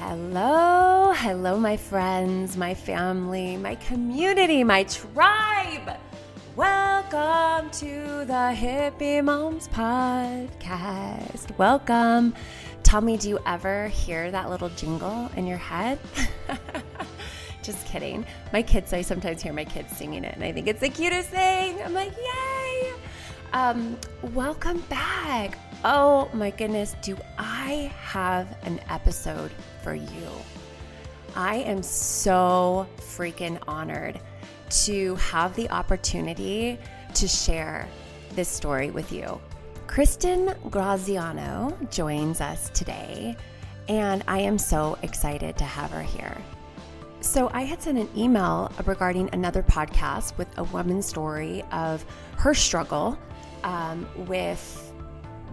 [0.00, 5.98] Hello, hello, my friends, my family, my community, my tribe.
[6.54, 11.58] Welcome to the Hippie Moms Podcast.
[11.58, 12.32] Welcome.
[12.84, 15.98] Tell me, do you ever hear that little jingle in your head?
[17.64, 18.24] Just kidding.
[18.52, 21.30] My kids, I sometimes hear my kids singing it, and I think it's the cutest
[21.30, 21.82] thing.
[21.82, 22.92] I'm like, yay!
[23.52, 23.98] Um,
[24.32, 25.58] welcome back.
[25.84, 30.28] Oh my goodness, do I have an episode for you?
[31.34, 34.20] I am so freaking honored
[34.70, 36.78] to have the opportunity
[37.14, 37.88] to share
[38.34, 39.40] this story with you.
[39.86, 43.36] Kristin Graziano joins us today,
[43.88, 46.36] and I am so excited to have her here.
[47.20, 52.04] So, I had sent an email regarding another podcast with a woman's story of
[52.36, 53.18] her struggle
[53.64, 54.87] um, with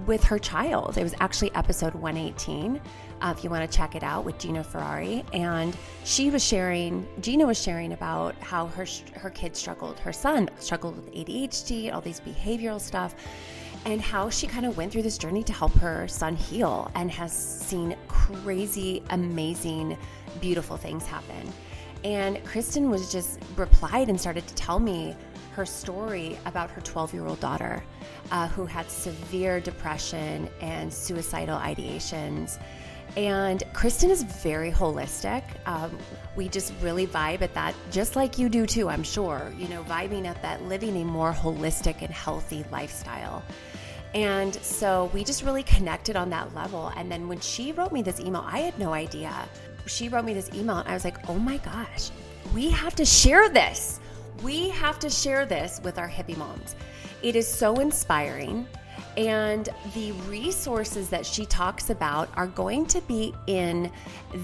[0.06, 0.98] with her child.
[0.98, 2.82] It was actually episode 118.
[3.22, 7.08] Uh, if you want to check it out with Gina Ferrari, and she was sharing,
[7.22, 12.02] Gina was sharing about how her her kid struggled, her son struggled with ADHD, all
[12.02, 13.16] these behavioral stuff,
[13.86, 17.10] and how she kind of went through this journey to help her son heal, and
[17.10, 19.98] has seen crazy, amazing,
[20.42, 21.54] beautiful things happen.
[22.04, 25.16] And Kristin was just replied and started to tell me
[25.56, 27.82] her story about her 12 year old daughter
[28.32, 32.60] uh, who had severe depression and suicidal ideations.
[33.16, 35.44] And Kristin is very holistic.
[35.66, 35.98] Um,
[36.36, 39.54] we just really vibe at that, just like you do too, I'm sure.
[39.58, 43.42] You know, vibing at that, living a more holistic and healthy lifestyle.
[44.14, 46.92] And so we just really connected on that level.
[46.98, 49.34] And then when she wrote me this email, I had no idea.
[49.86, 52.12] She wrote me this email, and I was like, oh my gosh,
[52.54, 54.02] we have to share this.
[54.44, 56.76] We have to share this with our hippie moms.
[57.22, 58.68] It is so inspiring.
[59.18, 63.90] And the resources that she talks about are going to be in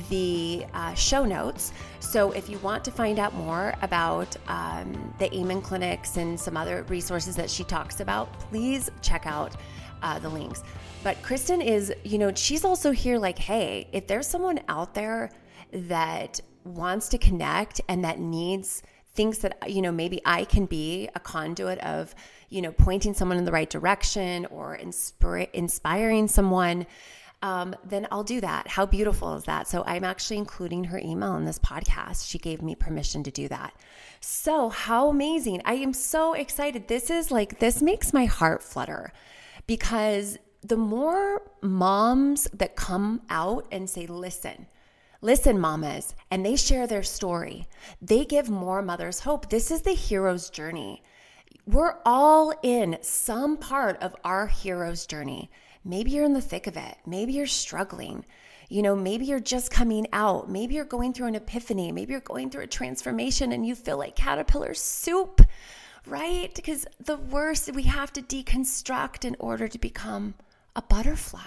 [0.09, 1.73] the uh, show notes.
[1.99, 6.55] So if you want to find out more about um, the Amen clinics and some
[6.55, 9.55] other resources that she talks about, please check out
[10.01, 10.63] uh, the links.
[11.03, 15.31] But Kristin is, you know, she's also here like, hey, if there's someone out there
[15.73, 21.09] that wants to connect and that needs thinks that you know maybe I can be
[21.15, 22.15] a conduit of
[22.49, 26.85] you know pointing someone in the right direction or inspire, inspiring someone
[27.43, 28.67] um, then I'll do that.
[28.67, 29.67] How beautiful is that?
[29.67, 32.29] So I'm actually including her email in this podcast.
[32.29, 33.73] She gave me permission to do that.
[34.19, 35.61] So, how amazing.
[35.65, 36.87] I am so excited.
[36.87, 39.11] This is like, this makes my heart flutter
[39.65, 44.67] because the more moms that come out and say, listen,
[45.23, 47.67] Listen, mamas, and they share their story.
[48.01, 49.49] They give more mothers hope.
[49.49, 51.03] This is the hero's journey.
[51.67, 55.51] We're all in some part of our hero's journey.
[55.85, 56.97] Maybe you're in the thick of it.
[57.05, 58.25] Maybe you're struggling.
[58.67, 60.49] You know, maybe you're just coming out.
[60.49, 61.91] Maybe you're going through an epiphany.
[61.91, 65.41] Maybe you're going through a transformation and you feel like caterpillar soup,
[66.07, 66.51] right?
[66.55, 70.33] Because the worst, we have to deconstruct in order to become
[70.75, 71.41] a butterfly.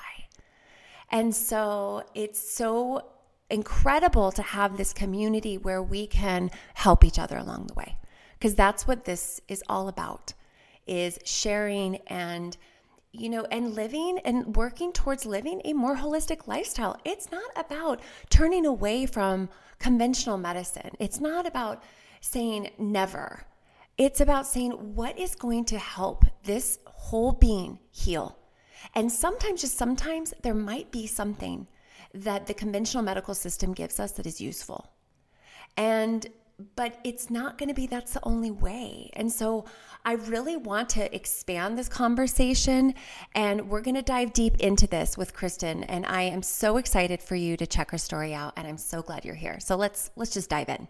[1.10, 3.02] And so it's so
[3.50, 7.98] incredible to have this community where we can help each other along the way.
[8.38, 10.34] Because that's what this is all about
[10.86, 12.56] is sharing and
[13.12, 16.98] you know and living and working towards living a more holistic lifestyle.
[17.04, 20.90] It's not about turning away from conventional medicine.
[20.98, 21.82] It's not about
[22.20, 23.44] saying never.
[23.96, 28.36] It's about saying what is going to help this whole being heal?
[28.94, 31.68] And sometimes just sometimes there might be something
[32.14, 34.90] that the conventional medical system gives us that is useful.
[35.76, 36.26] And
[36.76, 39.10] but it's not going to be that's the only way.
[39.14, 39.64] And so
[40.04, 42.94] I really want to expand this conversation
[43.34, 47.20] and we're going to dive deep into this with Kristin and I am so excited
[47.20, 49.58] for you to check her story out and I'm so glad you're here.
[49.58, 50.86] So let's let's just dive in.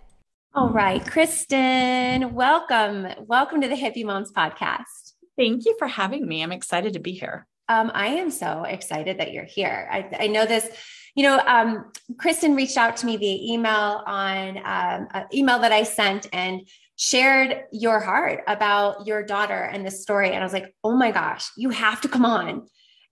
[0.53, 3.09] All right, Kristin, welcome.
[3.27, 5.15] Welcome to the Hippie Moms podcast.
[5.37, 6.43] Thank you for having me.
[6.43, 7.47] I'm excited to be here.
[7.69, 9.89] Um, I am so excited that you're here.
[9.91, 10.69] I, I know this
[11.15, 15.73] you know, um, Kristin reached out to me via email on um, an email that
[15.73, 20.31] I sent and shared your heart about your daughter and this story.
[20.31, 22.67] And I was like, oh my gosh, you have to come on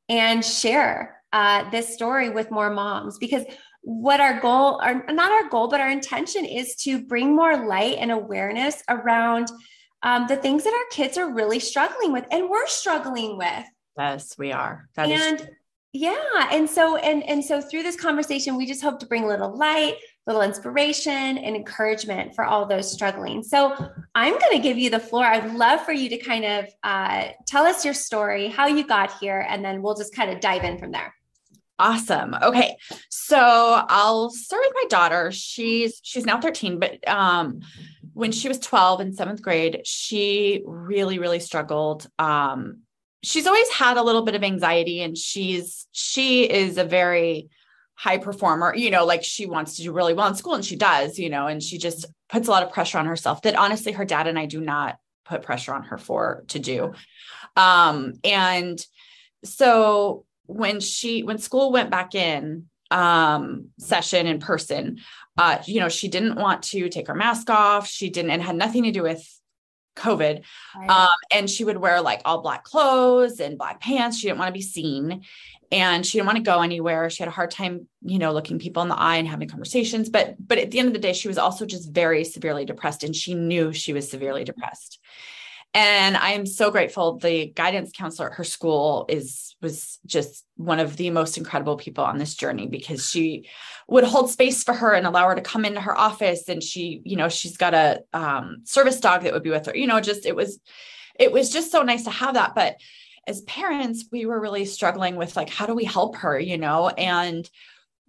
[0.09, 3.45] and share uh, this story with more moms because
[3.83, 7.97] what our goal, or not our goal, but our intention is to bring more light
[7.99, 9.51] and awareness around
[10.03, 13.65] um, the things that our kids are really struggling with and we're struggling with.
[13.97, 14.89] Yes, we are.
[14.95, 15.47] That and is-
[15.93, 19.27] yeah and so and and so through this conversation we just hope to bring a
[19.27, 23.77] little light a little inspiration and encouragement for all those struggling so
[24.15, 27.29] i'm going to give you the floor i'd love for you to kind of uh,
[27.47, 30.65] tell us your story how you got here and then we'll just kind of dive
[30.65, 31.15] in from there
[31.79, 32.37] Awesome.
[32.41, 32.77] Okay.
[33.09, 35.33] So I'll start with my daughter.
[35.33, 37.61] She's she's now 13, but um
[38.13, 42.83] when she was 12 in 7th grade, she really really struggled um
[43.23, 47.49] she's always had a little bit of anxiety and she's she is a very
[47.95, 50.77] high performer you know like she wants to do really well in school and she
[50.77, 53.93] does you know and she just puts a lot of pressure on herself that honestly
[53.93, 56.93] her dad and I do not put pressure on her for to do.
[57.57, 58.85] Um and
[59.45, 64.99] so when she when school went back in um session in person
[65.39, 67.87] uh you know she didn't want to take her mask off.
[67.87, 69.27] She didn't and had nothing to do with
[69.97, 70.43] COVID.
[70.77, 70.91] Right.
[70.91, 74.19] Um, and she would wear like all black clothes and black pants.
[74.19, 75.23] She didn't want to be seen
[75.73, 77.09] and she didn't want to go anywhere.
[77.09, 80.11] She had a hard time, you know, looking people in the eye and having conversations.
[80.11, 83.03] But but at the end of the day, she was also just very severely depressed
[83.03, 85.01] and she knew she was severely depressed.
[85.75, 87.19] And I am so grateful.
[87.19, 92.05] The guidance counselor at her school is was just one of the most incredible people
[92.05, 93.49] on this journey because she
[93.89, 96.49] would hold space for her and allow her to come into her office.
[96.49, 99.77] And she, you know, she's got a um, service dog that would be with her.
[99.77, 100.59] You know, just it was,
[101.19, 102.55] it was just so nice to have that.
[102.55, 102.77] But
[103.27, 106.39] as parents, we were really struggling with like, how do we help her?
[106.39, 107.49] You know, and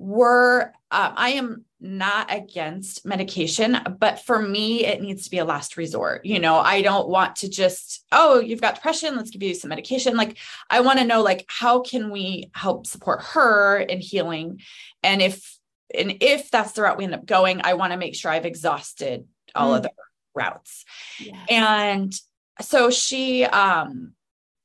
[0.04, 5.46] we're uh, I am not against medication, but for me, it needs to be a
[5.46, 6.26] last resort.
[6.26, 9.70] You know, I don't want to just, oh, you've got depression, let's give you some
[9.70, 10.16] medication.
[10.16, 10.38] Like,
[10.70, 14.62] I want to know, like, how can we help support her in healing?
[15.02, 15.58] And if,
[15.98, 18.46] and if that's the route we end up going, I want to make sure I've
[18.46, 19.26] exhausted
[19.56, 19.78] all mm.
[19.78, 19.90] other
[20.36, 20.86] routes.
[21.20, 21.36] Yes.
[21.50, 22.14] And
[22.62, 24.14] so she, um,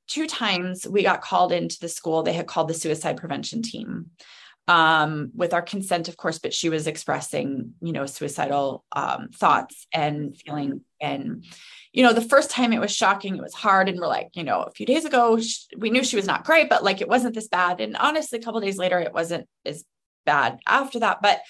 [0.08, 4.11] two times we got called into the school, they had called the suicide prevention team
[4.69, 9.87] um, with our consent, of course, but she was expressing, you know, suicidal um, thoughts
[9.94, 10.82] and feeling.
[11.00, 11.44] And,
[11.93, 13.88] you know, the first time it was shocking, it was hard.
[13.88, 15.41] And we're like, you know, a few days ago,
[15.79, 17.81] we knew she was not great, but like it wasn't this bad.
[17.81, 19.85] And honestly, a couple days later, it wasn't as
[20.26, 21.23] bad after that.
[21.23, 21.41] But,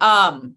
[0.00, 0.56] um,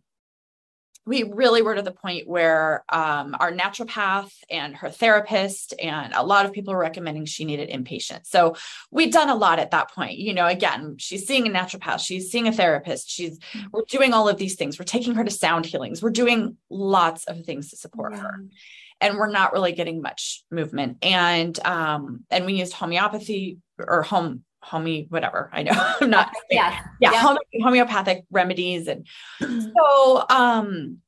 [1.07, 6.23] we really were to the point where um, our naturopath and her therapist and a
[6.23, 8.27] lot of people were recommending she needed inpatient.
[8.27, 8.57] So
[8.91, 10.17] we'd done a lot at that point.
[10.17, 13.67] You know, again, she's seeing a naturopath, she's seeing a therapist, she's mm-hmm.
[13.71, 14.77] we're doing all of these things.
[14.77, 16.03] We're taking her to sound healings.
[16.03, 18.19] We're doing lots of things to support yeah.
[18.19, 18.43] her.
[18.99, 20.97] And we're not really getting much movement.
[21.03, 25.71] And um, and we used homeopathy or home homey whatever i know
[26.01, 27.35] i'm not yeah yeah, yeah.
[27.63, 29.07] homeopathic remedies and
[29.39, 30.99] so um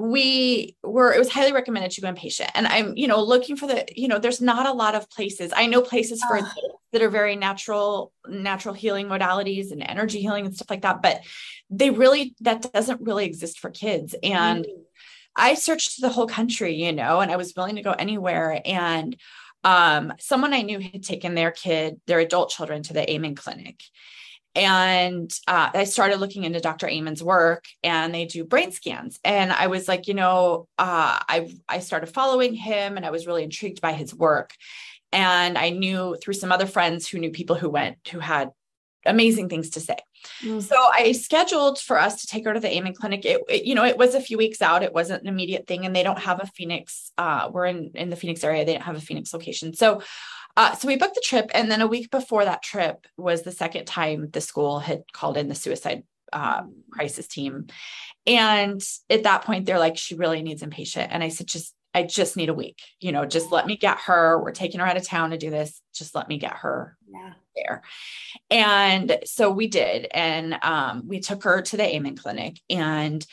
[0.00, 2.50] we were it was highly recommended to go inpatient.
[2.54, 5.52] And i'm you know looking for the you know there's not a lot of places.
[5.54, 6.44] I know places for uh,
[6.92, 11.20] that are very natural natural healing modalities and energy healing and stuff like that but
[11.68, 14.14] they really that doesn't really exist for kids.
[14.22, 14.80] And mm-hmm.
[15.36, 18.60] i searched the whole country you know and i was willing to go anywhere.
[18.64, 19.16] And
[19.64, 23.82] um, someone I knew had taken their kid, their adult children to the Amen clinic.
[24.56, 26.88] And uh, I started looking into Dr.
[26.88, 29.20] Amen's work and they do brain scans.
[29.22, 33.26] And I was like, you know, uh, I, I started following him and I was
[33.26, 34.52] really intrigued by his work.
[35.12, 38.50] And I knew through some other friends who knew people who went who had
[39.06, 39.96] amazing things to say.
[40.42, 40.60] Mm-hmm.
[40.60, 43.24] So I scheduled for us to take her to the Amen clinic.
[43.24, 44.82] It, it, you know, it was a few weeks out.
[44.82, 47.12] It wasn't an immediate thing, and they don't have a Phoenix.
[47.16, 48.64] Uh, we're in in the Phoenix area.
[48.64, 49.74] They don't have a Phoenix location.
[49.74, 50.02] So,
[50.56, 53.52] uh, so we booked the trip, and then a week before that trip was the
[53.52, 56.02] second time the school had called in the suicide
[56.32, 57.66] uh, crisis team,
[58.26, 62.04] and at that point they're like, she really needs inpatient, and I said, just I
[62.04, 62.80] just need a week.
[63.00, 64.40] You know, just let me get her.
[64.40, 65.80] We're taking her out of town to do this.
[65.92, 67.32] Just let me get her yeah.
[67.56, 67.82] there.
[68.50, 70.06] And so we did.
[70.12, 73.26] And um, we took her to the Amen Clinic and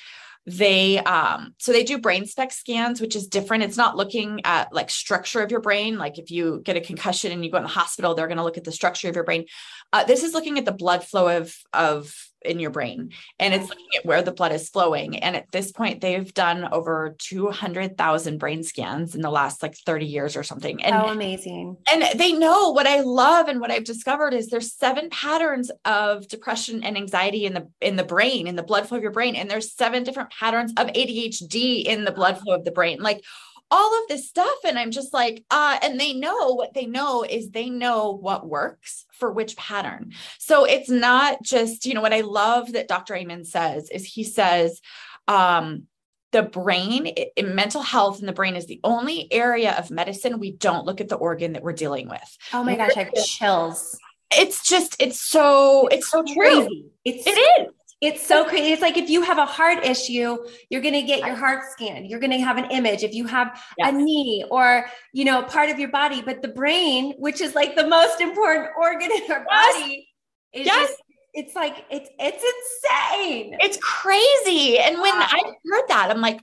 [0.48, 4.72] they um so they do brain SPECT scans which is different it's not looking at
[4.74, 7.64] like structure of your brain like if you get a concussion and you go in
[7.64, 9.46] the hospital they're going to look at the structure of your brain
[9.92, 13.12] uh, this is looking at the blood flow of of in your brain.
[13.40, 15.20] And it's looking at where the blood is flowing.
[15.20, 20.06] And at this point they've done over 200,000 brain scans in the last like 30
[20.06, 20.84] years or something.
[20.84, 21.78] And oh amazing.
[21.92, 26.28] and they know what i love and what i've discovered is there's seven patterns of
[26.28, 29.36] depression and anxiety in the in the brain in the blood flow of your brain.
[29.36, 33.00] And there's seven different patterns of ADHD in the blood flow of the brain.
[33.00, 33.24] Like
[33.70, 37.24] all of this stuff and i'm just like uh and they know what they know
[37.24, 40.14] is they know what works for which pattern.
[40.38, 44.24] So it's not just you know what i love that dr amen says is he
[44.24, 44.80] says
[45.28, 45.88] um
[46.32, 50.52] the brain in mental health and the brain is the only area of medicine we
[50.52, 52.38] don't look at the organ that we're dealing with.
[52.54, 53.98] Oh my gosh i have chills.
[54.32, 56.88] It's just it's so it's so crazy.
[57.06, 58.74] It's it is it's so crazy.
[58.74, 60.38] It's like if you have a heart issue,
[60.70, 62.08] you're going to get your heart scanned.
[62.08, 63.04] You're going to have an image.
[63.04, 63.90] If you have yes.
[63.90, 67.76] a knee or, you know, part of your body, but the brain, which is like
[67.76, 70.08] the most important organ in our body,
[70.54, 70.90] is yes.
[70.90, 71.02] just
[71.34, 73.58] it's like it's it's insane.
[73.60, 74.78] It's crazy.
[74.80, 75.28] And when wow.
[75.30, 76.40] I heard that, I'm like,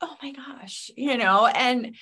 [0.00, 1.94] oh my gosh, you know, and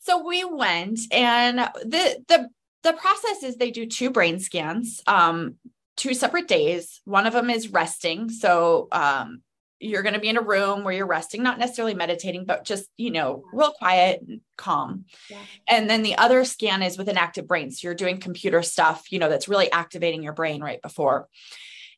[0.00, 2.48] so we went and the the
[2.82, 5.56] the process is they do two brain scans, um,
[5.96, 7.00] two separate days.
[7.04, 8.28] One of them is resting.
[8.28, 9.42] So um
[9.80, 12.86] you're going to be in a room where you're resting, not necessarily meditating, but just,
[12.98, 15.06] you know, real quiet and calm.
[15.30, 15.38] Yeah.
[15.66, 17.70] And then the other scan is with an active brain.
[17.70, 21.28] So you're doing computer stuff, you know, that's really activating your brain right before.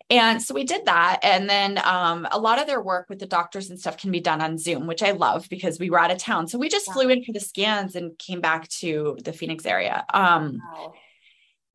[0.09, 1.21] And so we did that.
[1.23, 4.21] And then um, a lot of their work with the doctors and stuff can be
[4.21, 6.47] done on Zoom, which I love because we were out of town.
[6.47, 6.93] So we just yeah.
[6.93, 10.05] flew in for the scans and came back to the Phoenix area.
[10.13, 10.93] Um, wow.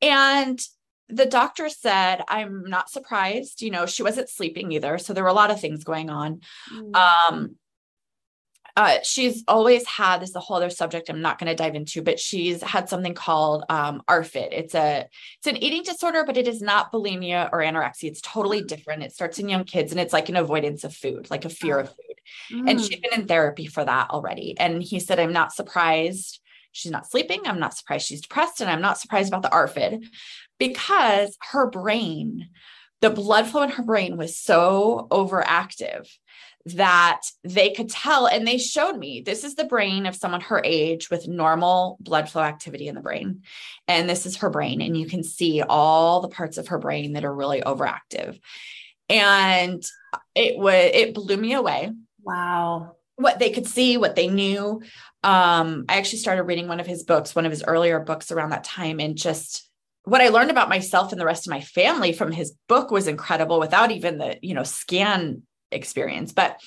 [0.01, 0.59] And
[1.09, 3.61] the doctor said, I'm not surprised.
[3.61, 4.97] You know, she wasn't sleeping either.
[4.97, 6.41] So there were a lot of things going on.
[6.73, 6.95] Mm.
[6.95, 7.55] Um,
[8.77, 11.73] uh, she's always had this is a whole other subject I'm not going to dive
[11.73, 14.49] into, but she's had something called um, ARFID.
[14.51, 15.07] It's a
[15.39, 18.03] it's an eating disorder, but it is not bulimia or anorexia.
[18.03, 18.67] It's totally mm.
[18.67, 19.01] different.
[19.01, 21.79] It starts in young kids, and it's like an avoidance of food, like a fear
[21.79, 22.21] of food.
[22.53, 22.69] Mm.
[22.69, 24.55] And she's been in therapy for that already.
[24.59, 26.39] And he said, I'm not surprised
[26.71, 27.41] she's not sleeping.
[27.45, 30.05] I'm not surprised she's depressed, and I'm not surprised about the ARFID
[30.57, 32.49] because her brain,
[33.01, 36.07] the blood flow in her brain was so overactive
[36.75, 40.61] that they could tell and they showed me this is the brain of someone her
[40.63, 43.43] age with normal blood flow activity in the brain.
[43.87, 47.13] And this is her brain and you can see all the parts of her brain
[47.13, 48.39] that are really overactive.
[49.09, 49.85] And
[50.35, 51.91] it was it blew me away.
[52.21, 52.95] Wow.
[53.15, 54.81] What they could see what they knew.
[55.23, 58.49] Um i actually started reading one of his books one of his earlier books around
[58.49, 59.66] that time and just
[60.07, 63.07] what I learned about myself and the rest of my family from his book was
[63.07, 66.31] incredible without even the, you know, scan experience.
[66.31, 66.61] But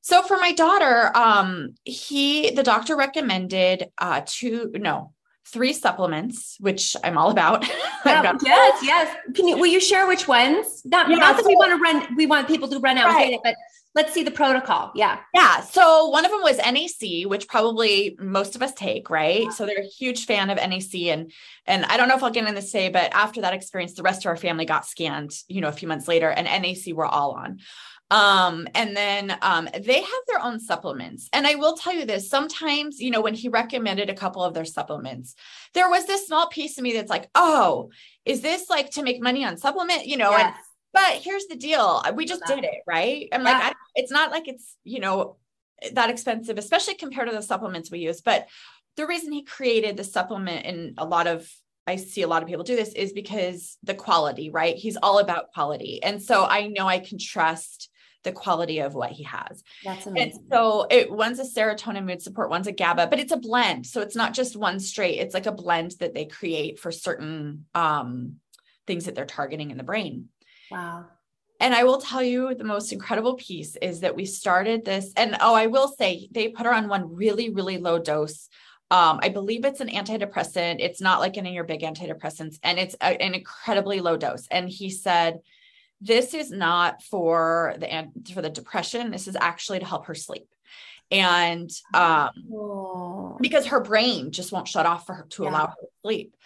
[0.00, 5.12] so for my daughter, um, he the doctor recommended uh two no
[5.52, 7.68] three supplements, which I'm all about.
[8.06, 9.16] Yeah, yes, yes.
[9.34, 10.82] Can you will you share which ones?
[10.84, 13.08] Not, yeah, not that so, we want to run, we want people to run out
[13.08, 13.32] right.
[13.32, 13.54] it, but
[13.94, 14.92] let's see the protocol.
[14.94, 15.18] Yeah.
[15.34, 15.60] Yeah.
[15.60, 19.44] So one of them was NAC, which probably most of us take, right?
[19.44, 19.50] Yeah.
[19.50, 20.94] So they're a huge fan of NAC.
[20.94, 21.32] And
[21.66, 24.02] and I don't know if I'll get in this say, but after that experience, the
[24.02, 27.06] rest of our family got scanned, you know, a few months later, and NAC we're
[27.06, 27.60] all on.
[28.10, 31.28] Um, and then um, they have their own supplements.
[31.32, 34.54] And I will tell you this sometimes, you know, when he recommended a couple of
[34.54, 35.34] their supplements,
[35.74, 37.90] there was this small piece of me that's like, oh,
[38.24, 40.06] is this like to make money on supplement?
[40.06, 40.46] You know, yes.
[40.46, 40.54] and
[40.92, 43.28] but here's the deal we just did it, right?
[43.32, 43.52] I'm yeah.
[43.52, 45.36] like, I, it's not like it's, you know,
[45.92, 48.20] that expensive, especially compared to the supplements we use.
[48.20, 48.48] But
[48.96, 51.48] the reason he created the supplement and a lot of
[51.86, 54.76] I see a lot of people do this is because the quality, right?
[54.76, 56.02] He's all about quality.
[56.02, 57.88] And so I know I can trust
[58.24, 59.62] the quality of what he has.
[59.84, 60.32] That's amazing.
[60.32, 63.86] And so it one's a serotonin mood support, one's a GABA, but it's a blend.
[63.86, 67.64] So it's not just one straight, it's like a blend that they create for certain
[67.74, 68.36] um,
[68.86, 70.28] things that they're targeting in the brain.
[70.70, 71.06] Wow.
[71.60, 75.12] And I will tell you the most incredible piece is that we started this.
[75.16, 78.48] And oh, I will say they put her on one really, really low dose.
[78.90, 80.76] Um, I believe it's an antidepressant.
[80.78, 84.46] It's not like any of your big antidepressants, and it's a, an incredibly low dose.
[84.50, 85.40] And he said,
[86.00, 90.48] this is not for the for the depression this is actually to help her sleep
[91.10, 93.36] and um oh.
[93.40, 95.50] because her brain just won't shut off for her to yeah.
[95.50, 96.36] allow her to sleep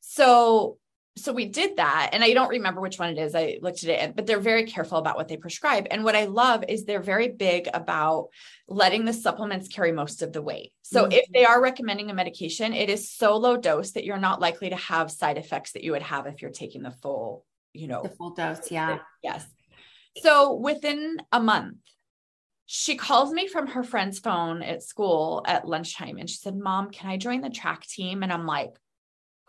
[0.00, 0.78] so
[1.16, 3.90] so we did that and i don't remember which one it is i looked at
[3.90, 7.02] it but they're very careful about what they prescribe and what i love is they're
[7.02, 8.28] very big about
[8.66, 11.12] letting the supplements carry most of the weight so mm-hmm.
[11.12, 14.70] if they are recommending a medication it is so low dose that you're not likely
[14.70, 18.02] to have side effects that you would have if you're taking the full you know,
[18.02, 18.70] the full dose.
[18.70, 18.98] Yeah.
[19.22, 19.46] Yes.
[20.18, 21.78] So within a month,
[22.66, 26.90] she calls me from her friend's phone at school at lunchtime and she said, Mom,
[26.90, 28.22] can I join the track team?
[28.22, 28.70] And I'm like,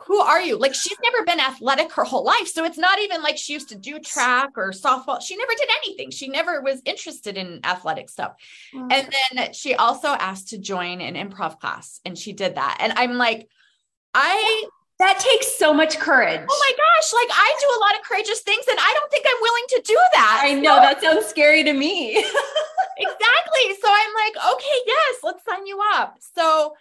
[0.06, 0.58] who are you?
[0.58, 2.48] Like, she's never been athletic her whole life.
[2.48, 5.22] So it's not even like she used to do track or softball.
[5.22, 6.12] She never did anything.
[6.12, 8.36] She never was interested in athletic stuff.
[8.74, 12.78] And then she also asked to join an improv class and she did that.
[12.80, 13.50] And I'm like,
[14.14, 14.66] I
[15.00, 16.40] that takes so much courage.
[16.50, 19.26] Oh my gosh, like I do a lot of courageous things and I don't think
[19.28, 20.42] I'm willing to do that.
[20.44, 22.18] I know so, that sounds scary to me.
[22.98, 23.76] exactly.
[23.82, 26.18] So I'm like, okay, yes, let's sign you up.
[26.36, 26.76] So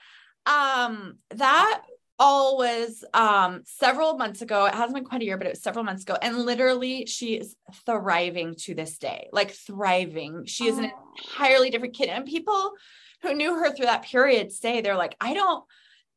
[0.45, 1.83] um that
[2.19, 4.67] all was um several months ago.
[4.67, 6.17] It hasn't been quite a year, but it was several months ago.
[6.21, 10.45] And literally she is thriving to this day, like thriving.
[10.47, 10.85] She is oh.
[10.85, 12.09] an entirely different kid.
[12.09, 12.73] And people
[13.23, 15.65] who knew her through that period say they're like, I don't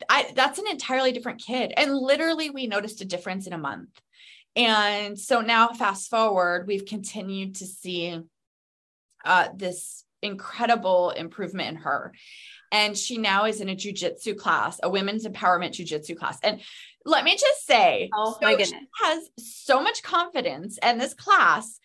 [0.09, 1.73] I, that's an entirely different kid.
[1.75, 3.89] And literally, we noticed a difference in a month.
[4.55, 8.19] And so now, fast forward, we've continued to see
[9.23, 12.13] uh, this incredible improvement in her.
[12.71, 16.39] And she now is in a jujitsu class, a women's empowerment jujitsu class.
[16.43, 16.61] And
[17.05, 20.79] let me just say, oh so my goodness, has so much confidence.
[20.81, 21.79] And this class,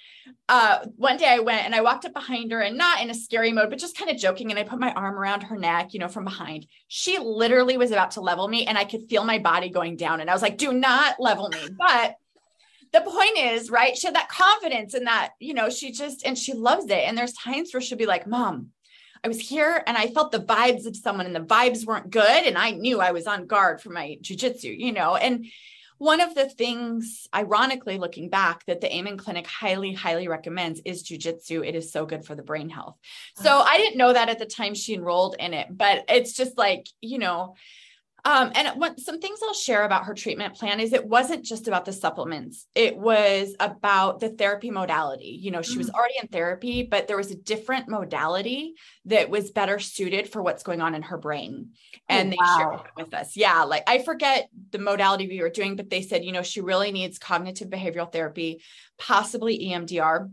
[0.49, 3.15] uh, one day I went and I walked up behind her and not in a
[3.15, 4.51] scary mode, but just kind of joking.
[4.51, 6.67] And I put my arm around her neck, you know, from behind.
[6.89, 10.21] She literally was about to level me and I could feel my body going down.
[10.21, 11.69] And I was like, do not level me.
[11.79, 12.17] But
[12.93, 13.97] the point is, right?
[13.97, 17.05] She had that confidence in that, you know, she just, and she loves it.
[17.05, 18.69] And there's times where she'll be like, Mom,
[19.23, 22.47] I was here and I felt the vibes of someone and the vibes weren't good.
[22.47, 25.47] And I knew I was on guard for my jujitsu, you know, and
[25.99, 31.03] one of the things, ironically, looking back, that the Amen Clinic highly, highly recommends is
[31.03, 31.63] jujitsu.
[31.63, 32.97] It is so good for the brain health.
[33.37, 33.69] So uh-huh.
[33.69, 36.87] I didn't know that at the time she enrolled in it, but it's just like,
[37.03, 37.55] you know,
[38.25, 41.69] um, and what, some things I'll share about her treatment plan is it wasn't just
[41.69, 42.67] about the supplements.
[42.75, 45.39] It was about the therapy modality.
[45.41, 45.95] You know, she was mm.
[45.95, 48.75] already in therapy, but there was a different modality
[49.07, 51.71] that was better suited for what's going on in her brain.
[51.95, 52.57] Oh, and oh, wow.
[52.57, 53.37] they shared it with us.
[53.37, 53.63] Yeah.
[53.65, 56.93] Like I forget the modality we were doing, but they said, you know, she really
[56.93, 58.63] needs cognitive behavioral therapy,
[58.99, 60.31] possibly EMDR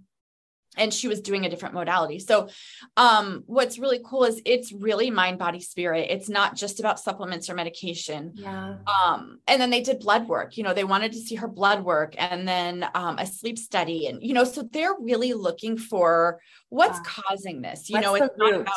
[0.77, 2.19] and she was doing a different modality.
[2.19, 2.49] So,
[2.95, 6.07] um, what's really cool is it's really mind, body, spirit.
[6.09, 8.33] It's not just about supplements or medication.
[8.35, 8.77] Yeah.
[8.87, 10.57] Um, and then they did blood work.
[10.57, 14.07] You know, they wanted to see her blood work and then um, a sleep study,
[14.07, 17.05] and you know, so they're really looking for what's wow.
[17.05, 17.89] causing this.
[17.89, 18.75] You what's know, it's not about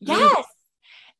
[0.00, 0.44] yes.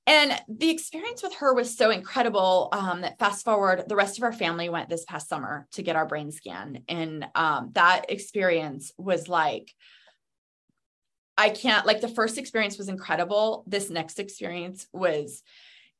[0.06, 4.24] And the experience with her was so incredible um, that fast forward, the rest of
[4.24, 6.82] our family went this past summer to get our brain scan.
[6.88, 9.72] And um, that experience was like,
[11.36, 13.64] I can't like the first experience was incredible.
[13.66, 15.42] This next experience was,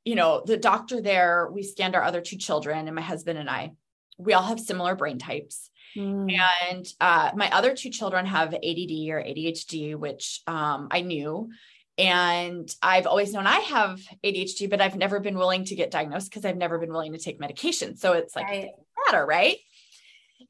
[0.05, 3.51] you know, the doctor there, we scanned our other two children and my husband and
[3.51, 3.73] I.
[4.17, 5.71] We all have similar brain types.
[5.97, 6.39] Mm.
[6.69, 11.51] And uh, my other two children have ADD or ADHD, which um, I knew.
[11.97, 16.31] And I've always known I have ADHD, but I've never been willing to get diagnosed
[16.31, 17.97] because I've never been willing to take medication.
[17.97, 18.71] So it's like, right.
[19.07, 19.59] matter, right?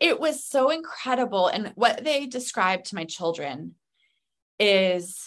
[0.00, 1.48] It was so incredible.
[1.48, 3.74] And what they described to my children
[4.58, 5.26] is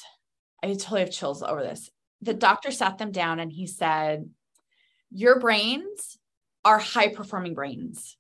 [0.64, 1.90] I totally have chills over this.
[2.22, 4.30] The doctor sat them down and he said,
[5.12, 6.18] Your brains
[6.66, 8.18] are high performing brains,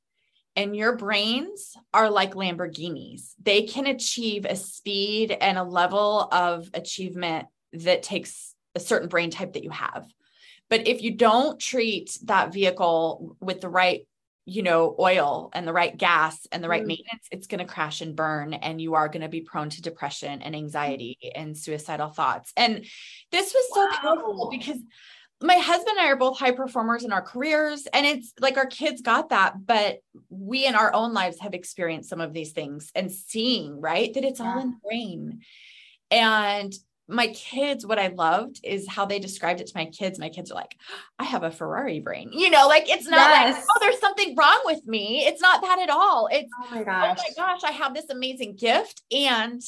[0.56, 3.34] and your brains are like Lamborghinis.
[3.42, 9.32] They can achieve a speed and a level of achievement that takes a certain brain
[9.32, 10.08] type that you have.
[10.70, 14.08] But if you don't treat that vehicle with the right
[14.48, 16.88] you know oil and the right gas and the right mm.
[16.88, 19.82] maintenance it's going to crash and burn and you are going to be prone to
[19.82, 22.86] depression and anxiety and suicidal thoughts and
[23.32, 24.16] this was so wow.
[24.16, 24.80] powerful because
[25.42, 28.66] my husband and I are both high performers in our careers and it's like our
[28.66, 32.90] kids got that but we in our own lives have experienced some of these things
[32.96, 34.50] and seeing right that it's yeah.
[34.50, 35.42] all in the brain
[36.10, 36.74] and
[37.08, 40.20] my kids, what I loved is how they described it to my kids.
[40.20, 40.76] My kids are like,
[41.18, 42.32] I have a Ferrari brain.
[42.34, 43.56] You know, like it's not yes.
[43.56, 45.26] like, oh, there's something wrong with me.
[45.26, 46.28] It's not that at all.
[46.32, 49.62] It's, oh my gosh, oh my gosh I have this amazing gift and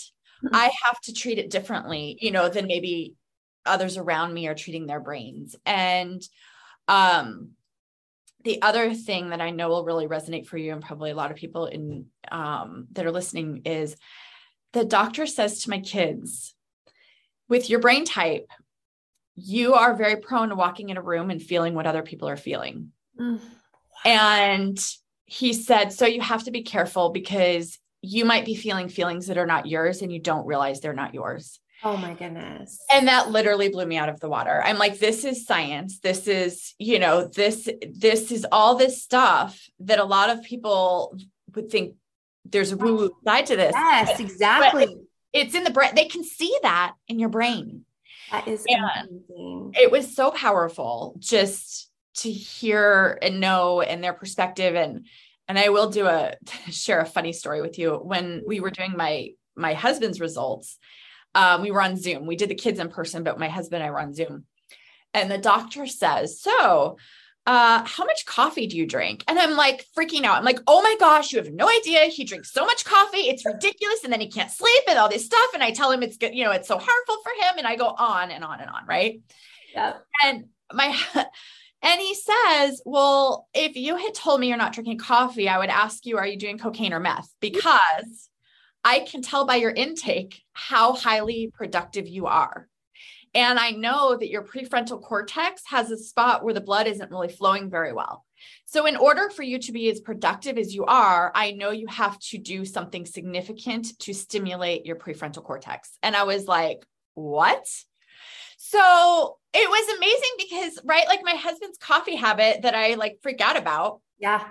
[0.51, 3.15] I have to treat it differently, you know, than maybe
[3.65, 5.55] others around me are treating their brains.
[5.65, 6.21] And,
[6.87, 7.51] um,
[8.43, 11.29] the other thing that I know will really resonate for you and probably a lot
[11.29, 13.97] of people in um, that are listening is
[14.71, 16.55] the doctor says to my kids,
[17.49, 18.47] with your brain type,
[19.35, 22.37] you are very prone to walking in a room and feeling what other people are
[22.37, 22.91] feeling.
[23.19, 23.39] Mm.
[24.05, 24.79] And
[25.25, 29.37] he said, so you have to be careful because you might be feeling feelings that
[29.37, 31.59] are not yours and you don't realize they're not yours.
[31.83, 32.77] Oh my goodness.
[32.91, 34.61] And that literally blew me out of the water.
[34.63, 35.99] I'm like, this is science.
[35.99, 41.17] This is, you know, this, this is all this stuff that a lot of people
[41.55, 41.95] would think
[42.45, 43.73] there's a woo woo side to this.
[43.73, 44.97] Yes, exactly.
[45.33, 45.95] It's in the brain.
[45.95, 47.85] They can see that in your brain.
[48.31, 49.73] That is amazing.
[49.79, 54.75] It was so powerful just to hear and know and their perspective.
[54.75, 55.07] And
[55.47, 56.35] and I will do a
[56.69, 57.95] share a funny story with you.
[57.95, 60.77] When we were doing my my husband's results,
[61.35, 62.25] um, we were on Zoom.
[62.25, 64.45] We did the kids in person, but my husband and I were on Zoom.
[65.13, 66.97] And the doctor says, So
[67.49, 69.23] uh, how much coffee do you drink?
[69.27, 70.37] And I'm like freaking out.
[70.37, 72.01] I'm like, oh my gosh, you have no idea.
[72.01, 73.21] He drinks so much coffee.
[73.21, 74.03] It's ridiculous.
[74.03, 75.49] And then he can't sleep and all this stuff.
[75.55, 77.57] And I tell him it's good, you know, it's so harmful for him.
[77.57, 78.85] And I go on and on and on.
[78.85, 79.21] Right.
[79.73, 79.93] Yeah.
[80.23, 80.95] And my,
[81.81, 85.71] and he says, well, if you had told me you're not drinking coffee, I would
[85.71, 87.33] ask you, are you doing cocaine or meth?
[87.39, 88.29] Because
[88.83, 92.67] I can tell by your intake how highly productive you are.
[93.33, 97.29] And I know that your prefrontal cortex has a spot where the blood isn't really
[97.29, 98.25] flowing very well.
[98.65, 101.87] So, in order for you to be as productive as you are, I know you
[101.87, 105.97] have to do something significant to stimulate your prefrontal cortex.
[106.01, 107.65] And I was like, what?
[108.57, 113.41] So it was amazing because, right, like my husband's coffee habit that I like freak
[113.41, 114.01] out about.
[114.19, 114.45] Yeah.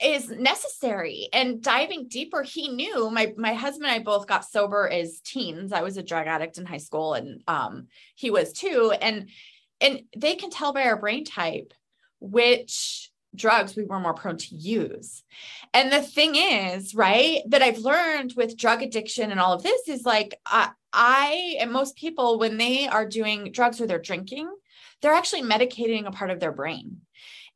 [0.00, 2.42] Is necessary and diving deeper.
[2.42, 5.72] He knew my my husband and I both got sober as teens.
[5.72, 8.92] I was a drug addict in high school, and um, he was too.
[9.00, 9.28] And
[9.80, 11.74] and they can tell by our brain type
[12.20, 15.22] which drugs we were more prone to use.
[15.74, 19.88] And the thing is, right, that I've learned with drug addiction and all of this
[19.88, 24.50] is like, uh, I and most people, when they are doing drugs or they're drinking,
[25.02, 27.02] they're actually medicating a part of their brain.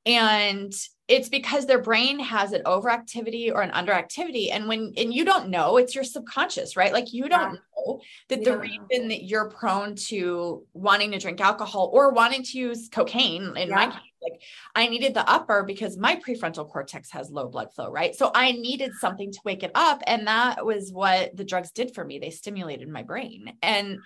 [0.04, 0.72] And
[1.08, 5.48] it's because their brain has an overactivity or an underactivity and when and you don't
[5.48, 7.58] know it's your subconscious right like you don't yeah.
[7.76, 8.50] know that yeah.
[8.50, 13.56] the reason that you're prone to wanting to drink alcohol or wanting to use cocaine
[13.56, 13.74] in yeah.
[13.74, 14.40] my case like
[14.76, 18.52] i needed the upper because my prefrontal cortex has low blood flow right so i
[18.52, 22.18] needed something to wake it up and that was what the drugs did for me
[22.18, 23.98] they stimulated my brain and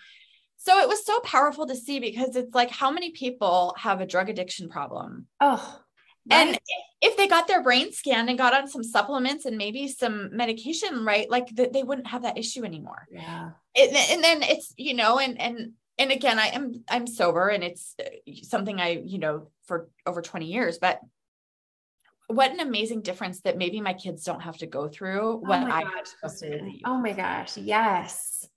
[0.58, 4.06] so it was so powerful to see because it's like how many people have a
[4.06, 5.80] drug addiction problem oh
[6.30, 6.48] Right.
[6.48, 6.58] And
[7.00, 11.04] if they got their brain scanned and got on some supplements and maybe some medication,
[11.04, 13.06] right, like that they wouldn't have that issue anymore.
[13.10, 13.50] Yeah.
[13.76, 17.62] And, and then it's, you know, and, and, and again, I am, I'm sober and
[17.62, 21.00] it's uh, something I, you know, for over 20 years, but
[22.28, 25.62] what an amazing difference that maybe my kids don't have to go through oh what
[25.62, 25.92] I gosh,
[26.84, 27.56] Oh my gosh.
[27.56, 28.48] Yes.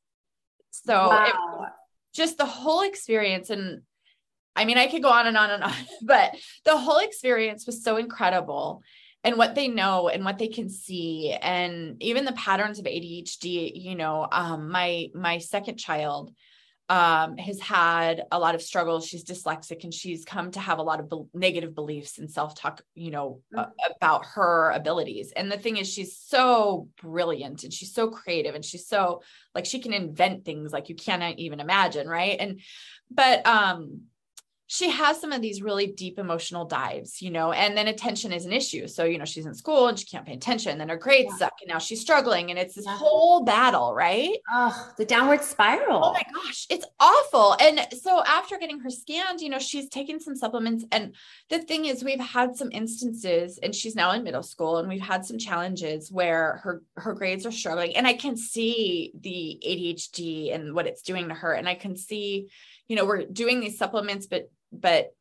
[0.72, 1.26] So wow.
[1.66, 1.70] it,
[2.14, 3.82] just the whole experience and
[4.56, 6.36] I mean, I could go on and on and on, but
[6.66, 8.84] the whole experience was so incredible.
[9.24, 13.72] And what they know and what they can see, and even the patterns of ADHD,
[13.76, 16.32] you know, um, my my second child
[16.90, 19.08] um, has had a lot of struggles.
[19.08, 22.56] She's dyslexic and she's come to have a lot of be- negative beliefs and self
[22.56, 23.60] talk, you know, mm-hmm.
[23.60, 25.32] uh, about her abilities.
[25.36, 29.22] And the thing is, she's so brilliant and she's so creative and she's so
[29.54, 32.08] like she can invent things like you cannot even imagine.
[32.10, 32.38] Right.
[32.40, 32.62] And,
[33.12, 34.02] but, um,
[34.72, 38.46] she has some of these really deep emotional dives, you know, and then attention is
[38.46, 38.88] an issue.
[38.88, 41.38] So, you know, she's in school and she can't pay attention, then her grades yeah.
[41.38, 42.96] suck, and now she's struggling, and it's this yeah.
[42.96, 44.38] whole battle, right?
[44.54, 46.06] Oh, the downward spiral.
[46.06, 47.56] Oh my gosh, it's awful.
[47.60, 50.86] And so, after getting her scanned, you know, she's taken some supplements.
[50.92, 51.16] And
[51.50, 55.02] the thing is, we've had some instances, and she's now in middle school, and we've
[55.02, 60.54] had some challenges where her her grades are struggling, and I can see the ADHD
[60.54, 62.50] and what it's doing to her, and I can see
[62.88, 65.14] you know we're doing these supplements but but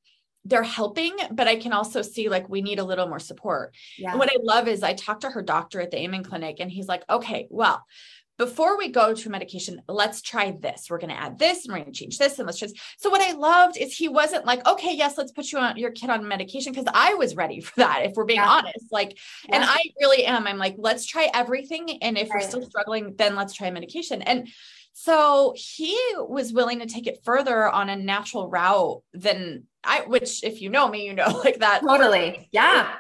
[0.45, 3.75] they're helping, but I can also see like we need a little more support.
[3.99, 4.11] Yeah.
[4.11, 6.71] And what I love is I talked to her doctor at the Amen Clinic, and
[6.71, 7.85] he's like, okay, well,
[8.39, 10.87] before we go to medication, let's try this.
[10.89, 12.79] We're going to add this and we're going to change this and let's just.
[12.97, 15.91] So, what I loved is he wasn't like, okay, yes, let's put you on your
[15.91, 18.49] kid on medication because I was ready for that, if we're being yeah.
[18.49, 18.93] honest.
[18.93, 19.57] Like, yeah.
[19.57, 20.47] and I really am.
[20.47, 21.99] I'm like, let's try everything.
[22.01, 22.41] And if right.
[22.41, 24.23] we're still struggling, then let's try medication.
[24.23, 24.49] And
[25.01, 30.43] so he was willing to take it further on a natural route than I, which
[30.43, 31.83] if you know me, you know, like that.
[31.83, 32.49] Totally.
[32.51, 32.95] Yeah.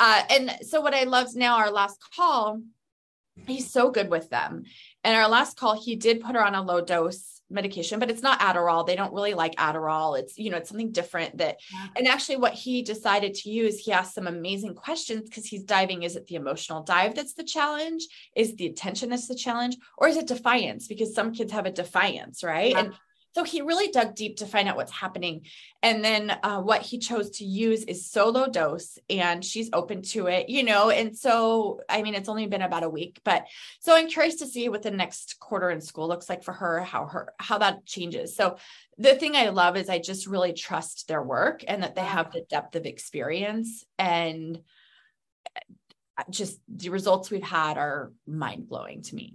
[0.00, 2.60] uh, and so what I loved now, our last call,
[3.46, 4.64] he's so good with them.
[5.04, 8.22] And our last call, he did put her on a low dose medication, but it's
[8.22, 8.86] not Adderall.
[8.86, 10.18] They don't really like Adderall.
[10.18, 11.86] It's, you know, it's something different that, yeah.
[11.96, 16.02] and actually what he decided to use, he asked some amazing questions because he's diving.
[16.02, 18.06] Is it the emotional dive that's the challenge?
[18.34, 19.76] Is the attention that's the challenge?
[19.98, 20.86] Or is it defiance?
[20.86, 22.72] Because some kids have a defiance, right?
[22.72, 22.80] Yeah.
[22.80, 22.94] And
[23.34, 25.42] so he really dug deep to find out what's happening.
[25.82, 30.26] And then uh, what he chose to use is solo dose, and she's open to
[30.26, 30.90] it, you know.
[30.90, 33.46] And so, I mean, it's only been about a week, but
[33.78, 36.82] so I'm curious to see what the next quarter in school looks like for her,
[36.82, 38.34] how her how that changes.
[38.34, 38.56] So
[38.98, 42.32] the thing I love is I just really trust their work and that they have
[42.32, 44.60] the depth of experience and
[45.56, 49.32] uh, just the results we've had are mind blowing to me.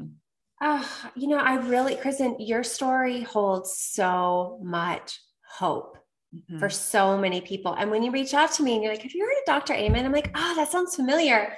[0.61, 0.83] Uh,
[1.15, 5.97] you know, I really, Kristin, your story holds so much hope
[6.33, 6.59] mm-hmm.
[6.59, 7.73] for so many people.
[7.73, 9.73] And when you reach out to me and you're like, have you heard of Dr.
[9.73, 10.05] Amen?
[10.05, 11.53] I'm like, oh, that sounds familiar.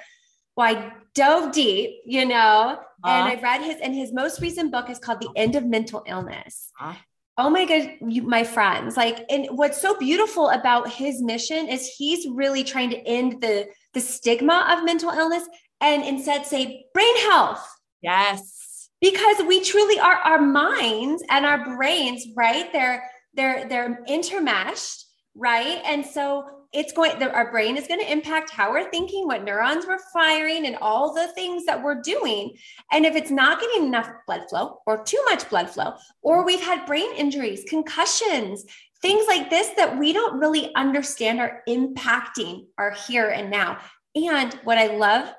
[0.56, 3.08] Well, I dove deep, you know, uh-huh.
[3.08, 6.02] and I read his, and his most recent book is called The End of Mental
[6.06, 6.72] Illness.
[6.80, 6.98] Uh-huh.
[7.40, 8.96] Oh my God, you, my friends.
[8.96, 13.68] Like, and what's so beautiful about his mission is he's really trying to end the,
[13.94, 15.44] the stigma of mental illness
[15.80, 17.64] and instead say brain health.
[18.02, 18.67] Yes
[19.00, 22.72] because we truly are our minds and our brains right?
[22.72, 23.02] They're
[23.34, 25.04] they're they're intermeshed
[25.38, 25.80] right?
[25.86, 29.44] And so it's going the, our brain is going to impact how we're thinking what
[29.44, 32.54] neurons we're firing and all the things that we're doing.
[32.92, 36.60] And if it's not getting enough blood flow or too much blood flow or we've
[36.60, 38.64] had brain injuries concussions
[39.00, 43.78] things like this that we don't really understand are impacting our here and now.
[44.16, 45.32] And what i love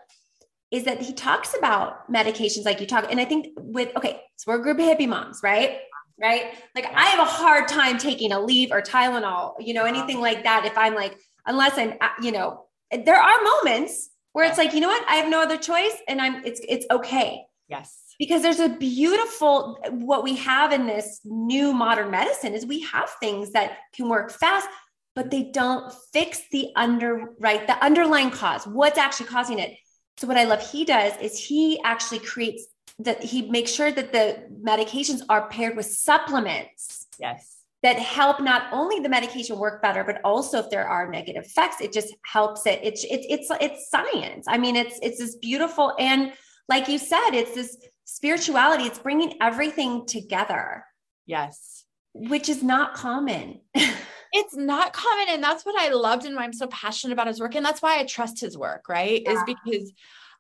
[0.71, 3.08] is that he talks about medications like you talk.
[3.10, 5.79] And I think with, okay, so we're a group of hippie moms, right?
[6.21, 6.53] right?
[6.75, 10.65] Like I have a hard time taking Aleve or Tylenol, you know, anything like that.
[10.65, 14.82] If I'm like, unless I'm, uh, you know, there are moments where it's like, you
[14.82, 17.45] know what, I have no other choice, and I'm, it's, it's okay.
[17.67, 18.15] Yes.
[18.19, 23.10] Because there's a beautiful, what we have in this new modern medicine is we have
[23.19, 24.67] things that can work fast,
[25.15, 29.77] but they don't fix the under, right, the underlying cause, what's actually causing it.
[30.19, 32.65] So what I love he does is he actually creates
[32.99, 37.08] that he makes sure that the medications are paired with supplements.
[37.17, 37.55] Yes.
[37.84, 41.79] That help not only the medication work better, but also if there are negative effects,
[41.79, 42.82] it just helps it.
[42.84, 44.45] It's it's it's it's science.
[44.49, 46.34] I mean, it's it's this beautiful and
[46.67, 48.84] like you said, it's this spirituality.
[48.84, 50.84] It's bringing everything together.
[51.25, 53.62] Yes, which is not common.
[54.32, 57.39] it's not common, and that's what I loved and why I'm so passionate about his
[57.39, 58.88] work, and that's why I trust his work.
[58.89, 59.34] Right, yeah.
[59.34, 59.92] is because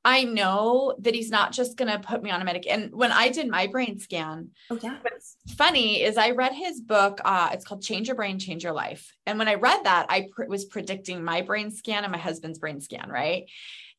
[0.05, 2.65] I know that he's not just going to put me on a medic.
[2.69, 6.79] And when I did my brain scan, oh yeah, what's funny is I read his
[6.79, 7.19] book.
[7.23, 9.13] Uh, it's called Change Your Brain, Change Your Life.
[9.25, 12.59] And when I read that, I pr- was predicting my brain scan and my husband's
[12.59, 13.49] brain scan, right?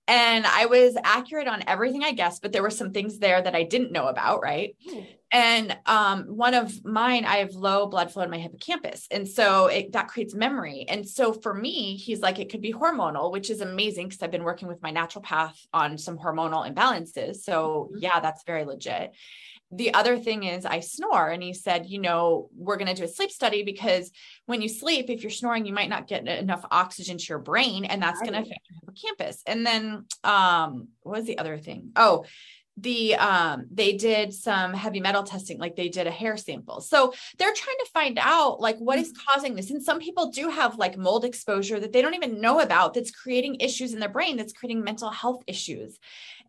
[0.08, 3.54] And I was accurate on everything I guessed, but there were some things there that
[3.54, 4.76] I didn't know about, right?
[4.88, 5.06] Mm.
[5.32, 9.06] And um, one of mine, I have low blood flow in my hippocampus.
[9.10, 10.86] And so it, that creates memory.
[10.88, 14.32] And so for me, he's like, it could be hormonal, which is amazing because I've
[14.32, 17.36] been working with my naturopath on some hormonal imbalances.
[17.36, 17.98] So mm-hmm.
[17.98, 19.12] yeah, that's very legit.
[19.72, 21.28] The other thing is I snore.
[21.28, 24.10] And he said, you know, we're going to do a sleep study because
[24.46, 27.84] when you sleep, if you're snoring, you might not get enough oxygen to your brain
[27.84, 28.30] and that's right.
[28.30, 29.42] going to affect your hippocampus.
[29.46, 31.92] And then um, what was the other thing?
[31.94, 32.24] Oh,
[32.80, 36.80] the um they did some heavy metal testing like they did a hair sample.
[36.80, 39.22] So they're trying to find out like what is mm-hmm.
[39.28, 39.70] causing this?
[39.70, 43.10] And some people do have like mold exposure that they don't even know about that's
[43.10, 45.98] creating issues in their brain that's creating mental health issues.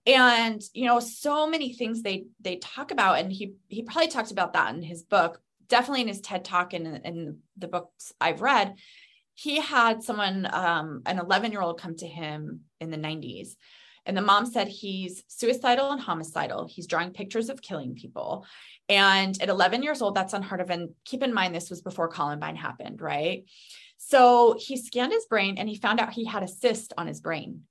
[0.06, 4.32] And you know so many things they they talk about and he he probably talked
[4.32, 8.42] about that in his book definitely in his ted talk and in the books i've
[8.42, 8.76] read.
[9.34, 13.56] He had someone um an 11 year old come to him in the 90s
[14.06, 16.68] and the mom said he's suicidal and homicidal.
[16.68, 18.46] He's drawing pictures of killing people.
[18.90, 20.70] And at 11 years old, that's unheard of.
[20.70, 23.46] And keep in mind, this was before Columbine happened, right?
[23.98, 27.22] So he scanned his brain and he found out he had a cyst on his
[27.22, 27.62] brain.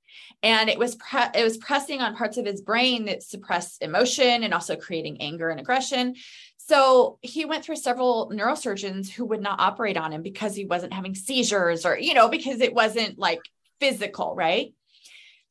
[0.42, 4.44] And it was pre- it was pressing on parts of his brain that suppressed emotion
[4.44, 6.14] and also creating anger and aggression.
[6.56, 10.92] So he went through several neurosurgeons who would not operate on him because he wasn't
[10.92, 13.40] having seizures or, you know, because it wasn't like
[13.80, 14.72] physical, right?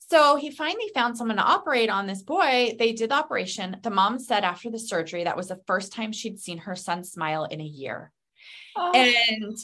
[0.10, 2.76] So he finally found someone to operate on this boy.
[2.80, 3.78] They did the operation.
[3.84, 7.04] The mom said after the surgery, that was the first time she'd seen her son
[7.04, 8.12] smile in a year.
[8.76, 8.92] Oh.
[8.92, 9.56] And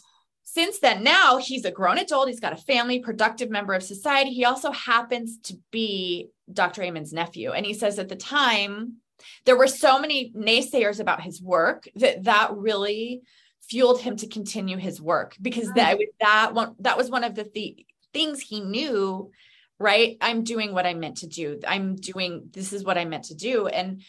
[0.43, 2.27] since then, now he's a grown adult.
[2.27, 4.31] He's got a family, productive member of society.
[4.31, 6.83] He also happens to be Dr.
[6.83, 7.51] Amen's nephew.
[7.51, 8.97] And he says at the time,
[9.45, 13.23] there were so many naysayers about his work that that really
[13.67, 15.75] fueled him to continue his work because mm.
[15.75, 19.31] that, that one, that was one of the th- things he knew
[19.79, 20.17] right?
[20.21, 21.59] I'm doing what I meant to do.
[21.67, 23.67] I'm doing this is what I meant to do.
[23.67, 24.01] And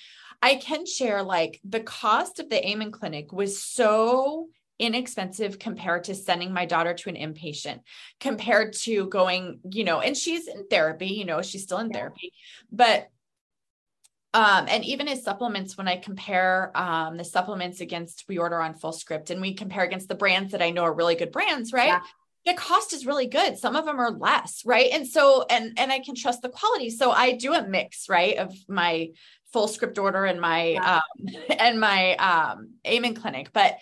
[0.42, 4.48] I can share like the cost of the Amen clinic was so
[4.78, 7.80] inexpensive compared to sending my daughter to an inpatient
[8.20, 11.96] compared to going you know and she's in therapy you know she's still in yeah.
[11.96, 12.30] therapy
[12.70, 13.08] but
[14.34, 18.74] um, and even as supplements, when I compare um, the supplements against we order on
[18.74, 21.86] Fullscript and we compare against the brands that I know are really good brands, right?
[21.86, 22.00] Yeah
[22.46, 23.58] the cost is really good.
[23.58, 24.90] Some of them are less right?
[24.92, 26.90] And so and and i can trust the quality.
[26.90, 29.10] So i do a mix right of my
[29.54, 30.96] Fullscript order and my yeah.
[30.96, 33.50] um and my um amen clinic.
[33.52, 33.78] But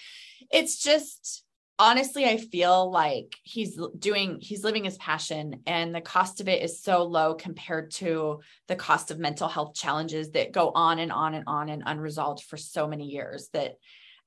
[0.51, 1.43] it's just
[1.77, 6.63] honestly i feel like he's doing he's living his passion and the cost of it
[6.63, 11.11] is so low compared to the cost of mental health challenges that go on and
[11.11, 13.75] on and on and unresolved for so many years that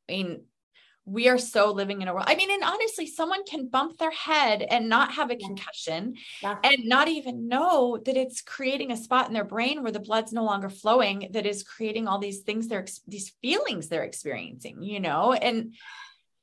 [0.09, 0.41] i mean
[1.07, 2.25] we are so living in a world.
[2.27, 6.57] I mean, and honestly, someone can bump their head and not have a concussion yeah.
[6.63, 10.33] and not even know that it's creating a spot in their brain where the blood's
[10.33, 14.99] no longer flowing that is creating all these things they're these feelings they're experiencing, you
[14.99, 15.31] know?
[15.31, 15.75] And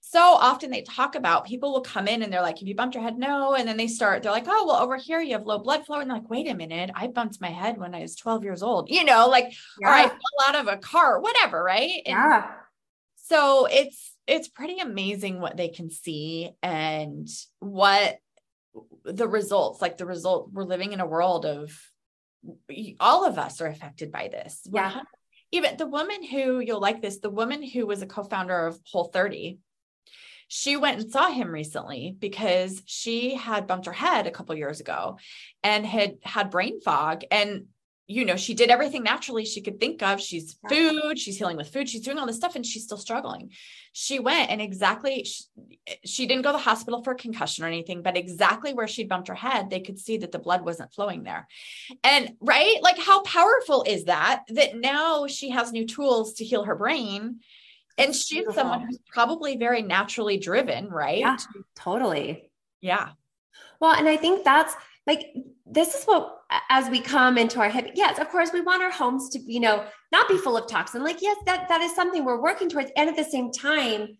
[0.00, 2.94] so often they talk about people will come in and they're like, Have you bumped
[2.94, 3.18] your head?
[3.18, 3.55] No.
[3.55, 6.00] And then they start, they're like, Oh, well, over here you have low blood flow.
[6.00, 8.62] And they're like, wait a minute, I bumped my head when I was 12 years
[8.62, 9.88] old, you know, like, yeah.
[9.88, 12.00] or I fell out of a car, whatever, right?
[12.07, 12.50] And yeah.
[13.16, 17.29] So it's it's pretty amazing what they can see and
[17.61, 18.19] what
[19.05, 21.73] the results like the result we're living in a world of
[23.01, 24.63] all of us are affected by this.
[24.71, 25.01] Yeah.
[25.53, 29.59] even the woman who you'll like this the woman who was a co-founder of Whole30
[30.49, 34.81] she went and saw him recently because she had bumped her head a couple years
[34.81, 35.19] ago
[35.63, 37.67] and had had brain fog and
[38.07, 40.21] you know, she did everything naturally she could think of.
[40.21, 43.51] She's food, she's healing with food, she's doing all this stuff, and she's still struggling.
[43.93, 45.45] She went and exactly, she,
[46.05, 49.09] she, didn't go to the hospital for a concussion or anything, but exactly where she'd
[49.09, 51.49] bumped her head, they could see that the blood wasn't flowing there.
[52.03, 54.45] And right, like how powerful is that?
[54.49, 57.40] That now she has new tools to heal her brain.
[57.97, 58.55] And she's Beautiful.
[58.55, 61.21] someone who's probably very naturally driven, right?
[61.21, 61.37] Yeah,
[61.77, 62.51] totally.
[62.81, 63.11] Yeah.
[63.81, 64.75] Well, and I think that's
[65.07, 65.35] like
[65.67, 66.38] this is what
[66.71, 69.61] as we come into our hip yes of course we want our homes to you
[69.61, 71.03] know not be full of toxin.
[71.03, 72.90] Like yes that that is something we're working towards.
[72.97, 74.19] And at the same time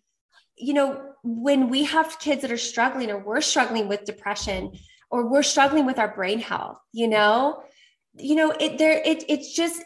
[0.57, 4.71] you know when we have kids that are struggling or we're struggling with depression
[5.11, 7.61] or we're struggling with our brain health you know
[8.17, 9.81] you know it there it it's just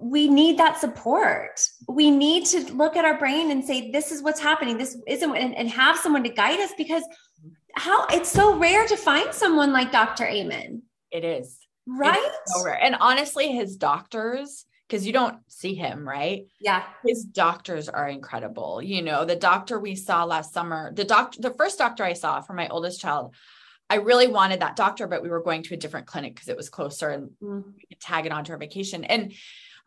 [0.00, 1.60] we need that support.
[1.88, 4.76] We need to look at our brain and say this is what's happening.
[4.76, 7.04] This isn't and, and have someone to guide us because
[7.74, 10.24] how it's so rare to find someone like Dr.
[10.26, 10.82] Amen.
[11.10, 11.58] It is.
[11.86, 12.30] Right?
[12.46, 12.80] so rare.
[12.80, 16.46] And honestly, his doctors, because you don't see him, right?
[16.60, 16.84] Yeah.
[17.04, 18.82] His doctors are incredible.
[18.82, 22.40] You know, the doctor we saw last summer, the doctor, the first doctor I saw
[22.40, 23.34] for my oldest child,
[23.90, 26.56] I really wanted that doctor, but we were going to a different clinic because it
[26.56, 27.64] was closer and mm.
[27.64, 29.04] we could tag it onto our vacation.
[29.04, 29.32] And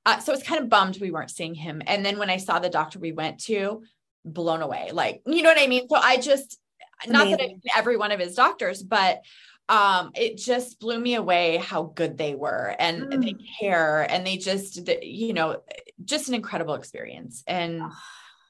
[0.05, 1.81] uh, so it's kind of bummed we weren't seeing him.
[1.87, 3.83] And then when I saw the doctor we went to,
[4.25, 4.89] blown away.
[4.91, 5.87] Like, you know what I mean?
[5.87, 6.59] So I just,
[7.07, 9.21] not that I every one of his doctors, but
[9.67, 13.25] um it just blew me away how good they were and mm.
[13.25, 15.61] they care and they just you know
[16.03, 17.43] just an incredible experience.
[17.47, 17.81] And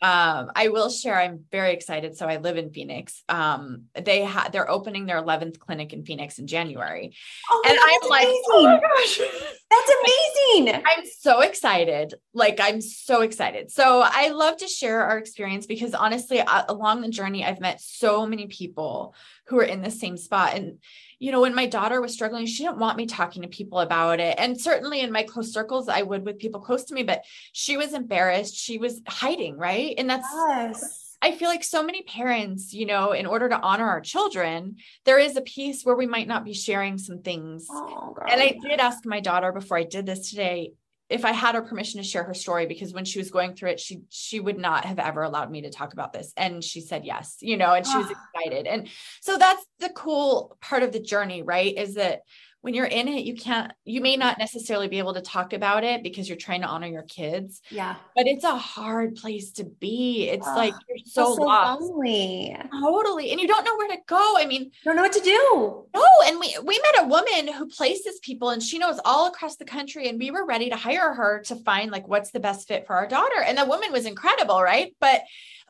[0.06, 2.16] um i will share i'm very excited.
[2.16, 3.24] So i live in phoenix.
[3.30, 7.16] Um they had they're opening their 11th clinic in phoenix in january.
[7.50, 8.44] Oh and i'm like amazing.
[8.52, 9.20] oh my gosh.
[9.72, 10.84] That's amazing.
[10.86, 12.14] I'm so excited.
[12.34, 13.72] Like i'm so excited.
[13.72, 17.82] So i love to share our experience because honestly uh, along the journey i've met
[17.82, 19.16] so many people
[19.48, 20.56] who are in the same spot.
[20.56, 20.80] And
[21.20, 24.20] you know, when my daughter was struggling, she didn't want me talking to people about
[24.20, 24.36] it.
[24.38, 27.24] And certainly in my close circles, I would with people close to me, but
[27.54, 28.56] she was embarrassed.
[28.56, 29.96] She was hiding, right?
[29.98, 31.18] And that's, yes.
[31.22, 34.76] I feel like so many parents, you know, in order to honor our children,
[35.06, 37.68] there is a piece where we might not be sharing some things.
[37.70, 40.74] Oh, and I did ask my daughter before I did this today,
[41.10, 43.72] if I had her permission to share her story because when she was going through
[43.72, 46.34] it, she she would not have ever allowed me to talk about this.
[46.36, 48.24] And she said yes, you know, and she was ah.
[48.36, 48.66] excited.
[48.66, 48.88] And
[49.22, 51.78] so that's the cool part of the journey, right?
[51.78, 52.22] Is that
[52.66, 55.84] when you're in it, you can't, you may not necessarily be able to talk about
[55.84, 57.62] it because you're trying to honor your kids.
[57.70, 57.96] Yeah.
[58.16, 60.30] But it's a hard place to be.
[60.30, 61.84] It's like you're so, so lost.
[61.84, 62.58] Lonely.
[62.72, 63.30] Totally.
[63.30, 64.34] And you don't know where to go.
[64.36, 65.86] I mean, you don't know what to do.
[65.94, 66.08] No.
[66.26, 69.66] And we we met a woman who places people and she knows all across the
[69.66, 70.10] country.
[70.10, 72.96] And we were ready to hire her to find like what's the best fit for
[72.96, 73.44] our daughter.
[73.46, 74.92] And the woman was incredible, right?
[75.00, 75.22] But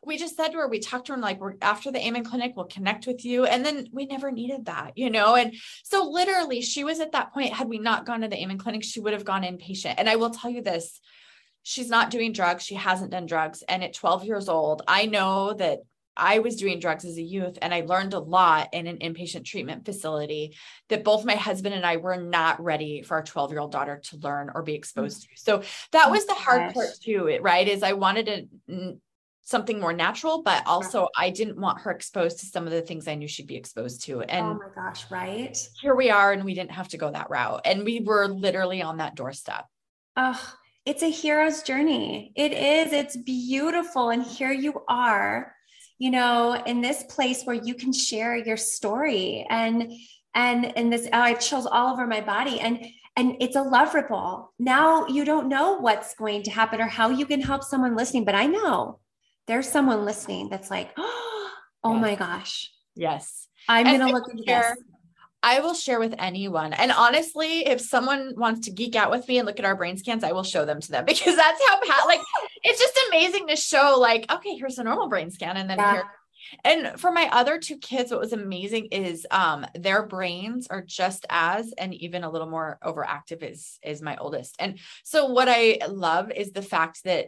[0.05, 2.23] we just said to her, we talked to her and like, we're after the Amen
[2.23, 3.45] clinic, we'll connect with you.
[3.45, 5.35] And then we never needed that, you know?
[5.35, 8.57] And so literally she was at that point, had we not gone to the Amen
[8.57, 9.95] clinic, she would have gone inpatient.
[9.97, 10.99] And I will tell you this,
[11.63, 12.63] she's not doing drugs.
[12.63, 13.63] She hasn't done drugs.
[13.67, 15.79] And at 12 years old, I know that
[16.17, 19.43] I was doing drugs as a youth and I learned a lot in an inpatient
[19.43, 20.55] treatment facility
[20.89, 24.01] that both my husband and I were not ready for our 12 year old daughter
[24.05, 25.27] to learn or be oh, exposed to.
[25.35, 27.67] So that oh was the hard part too, it, right?
[27.67, 28.25] Is I wanted
[28.67, 28.97] to
[29.45, 33.07] something more natural, but also I didn't want her exposed to some of the things
[33.07, 34.19] I knew she'd be exposed to.
[34.19, 35.57] Oh and oh my gosh, right?
[35.81, 37.61] Here we are, and we didn't have to go that route.
[37.63, 39.65] And we were literally on that doorstep.
[40.17, 40.53] Oh,
[40.85, 42.33] it's a hero's journey.
[42.35, 44.09] It is, it's beautiful.
[44.09, 45.53] And here you are,
[45.99, 49.91] you know, in this place where you can share your story and
[50.33, 52.59] and and this oh, I have chills all over my body.
[52.59, 52.83] And
[53.15, 54.53] and it's a love ripple.
[54.57, 58.25] Now you don't know what's going to happen or how you can help someone listening,
[58.25, 58.99] but I know
[59.47, 61.49] there's someone listening that's like, oh
[61.85, 62.01] yes.
[62.01, 62.71] my gosh.
[62.95, 63.47] Yes.
[63.67, 64.77] I'm going to look into this.
[65.43, 66.73] I will share with anyone.
[66.73, 69.95] And honestly, if someone wants to geek out with me and look at our brain
[69.95, 72.21] scans, I will show them to them because that's how Pat, like,
[72.63, 75.57] it's just amazing to show, like, okay, here's a normal brain scan.
[75.57, 75.91] And then yeah.
[75.93, 76.03] here.
[76.63, 81.25] And for my other two kids, what was amazing is um, their brains are just
[81.29, 84.55] as and even a little more overactive as, is my oldest.
[84.59, 87.27] And so what I love is the fact that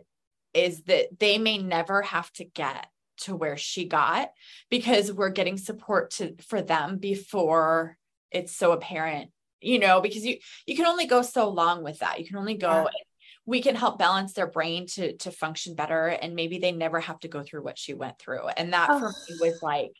[0.54, 2.88] is that they may never have to get
[3.18, 4.30] to where she got
[4.70, 7.98] because we're getting support to for them before
[8.32, 9.32] it's so apparent
[9.62, 12.56] you know because you you can only go so long with that you can only
[12.56, 13.04] go yeah.
[13.46, 17.20] we can help balance their brain to to function better and maybe they never have
[17.20, 19.00] to go through what she went through and that oh.
[19.00, 19.48] for me oh.
[19.48, 19.94] was like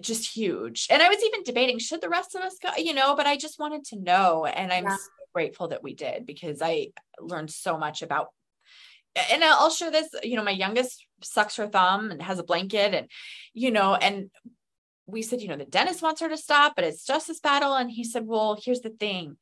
[0.00, 3.14] just huge and i was even debating should the rest of us go you know
[3.14, 4.96] but i just wanted to know and i'm yeah.
[4.96, 5.02] so
[5.32, 6.88] grateful that we did because i
[7.20, 8.28] learned so much about
[9.32, 12.94] and I'll show this, you know, my youngest sucks her thumb and has a blanket
[12.94, 13.10] and,
[13.54, 14.30] you know, and
[15.06, 17.74] we said, you know, the dentist wants her to stop, but it's just this battle.
[17.74, 19.36] And he said, well, here's the thing.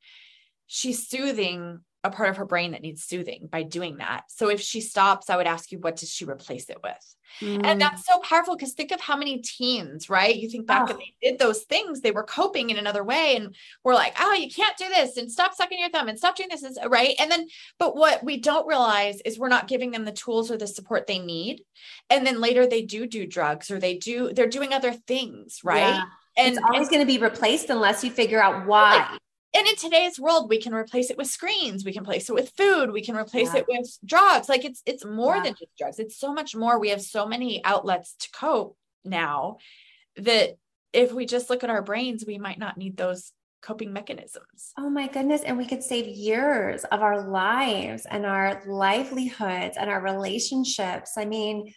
[0.67, 4.25] she's soothing a part of her brain that needs soothing by doing that.
[4.27, 7.15] So if she stops, I would ask you, what does she replace it with?
[7.41, 7.65] Mm.
[7.65, 10.35] And that's so powerful because think of how many teens, right?
[10.35, 10.85] You think back oh.
[10.85, 13.35] when they did those things, they were coping in another way.
[13.35, 16.35] And we're like, oh, you can't do this and stop sucking your thumb and stop
[16.35, 17.15] doing this, right?
[17.19, 17.47] And then,
[17.79, 21.07] but what we don't realize is we're not giving them the tools or the support
[21.07, 21.61] they need.
[22.09, 25.79] And then later they do do drugs or they do, they're doing other things, right?
[25.79, 26.03] Yeah.
[26.37, 29.17] And it's always going to be replaced unless you figure out why
[29.55, 32.51] and in today's world we can replace it with screens we can replace it with
[32.57, 33.61] food we can replace yeah.
[33.61, 34.49] it with drugs.
[34.49, 35.43] Like it's it's more yeah.
[35.43, 35.99] than just drugs.
[35.99, 36.79] It's so much more.
[36.79, 39.57] We have so many outlets to cope now
[40.17, 40.57] that
[40.93, 43.31] if we just look at our brains we might not need those
[43.61, 44.73] coping mechanisms.
[44.77, 45.41] Oh my goodness.
[45.41, 51.13] And we could save years of our lives and our livelihoods and our relationships.
[51.17, 51.73] I mean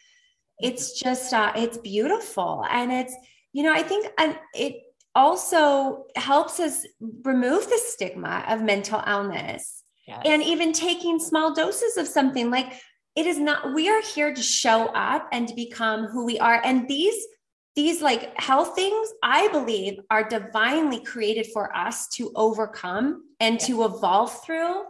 [0.61, 2.65] it's just uh, it's beautiful.
[2.69, 3.15] And it's
[3.53, 4.83] you know i think and it
[5.15, 6.87] also helps us
[7.25, 10.23] remove the stigma of mental illness yes.
[10.25, 12.73] and even taking small doses of something like
[13.17, 16.61] it is not we are here to show up and to become who we are
[16.65, 17.27] and these
[17.75, 23.67] these like health things i believe are divinely created for us to overcome and yes.
[23.67, 24.83] to evolve through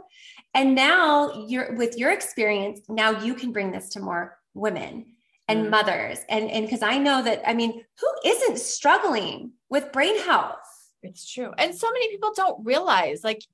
[0.54, 5.06] and now you're with your experience now you can bring this to more women
[5.48, 5.70] and mm.
[5.70, 10.56] mothers and and because i know that i mean who isn't struggling with brain health.
[11.02, 11.52] It's true.
[11.56, 13.44] And so many people don't realize like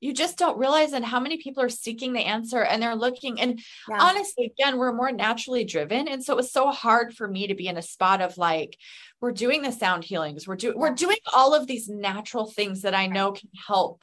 [0.00, 3.40] you just don't realize and how many people are seeking the answer and they're looking.
[3.40, 3.98] And yeah.
[4.00, 6.08] honestly again we're more naturally driven.
[6.08, 8.76] And so it was so hard for me to be in a spot of like
[9.20, 10.48] we're doing the sound healings.
[10.48, 14.02] We're doing we're doing all of these natural things that i know can help.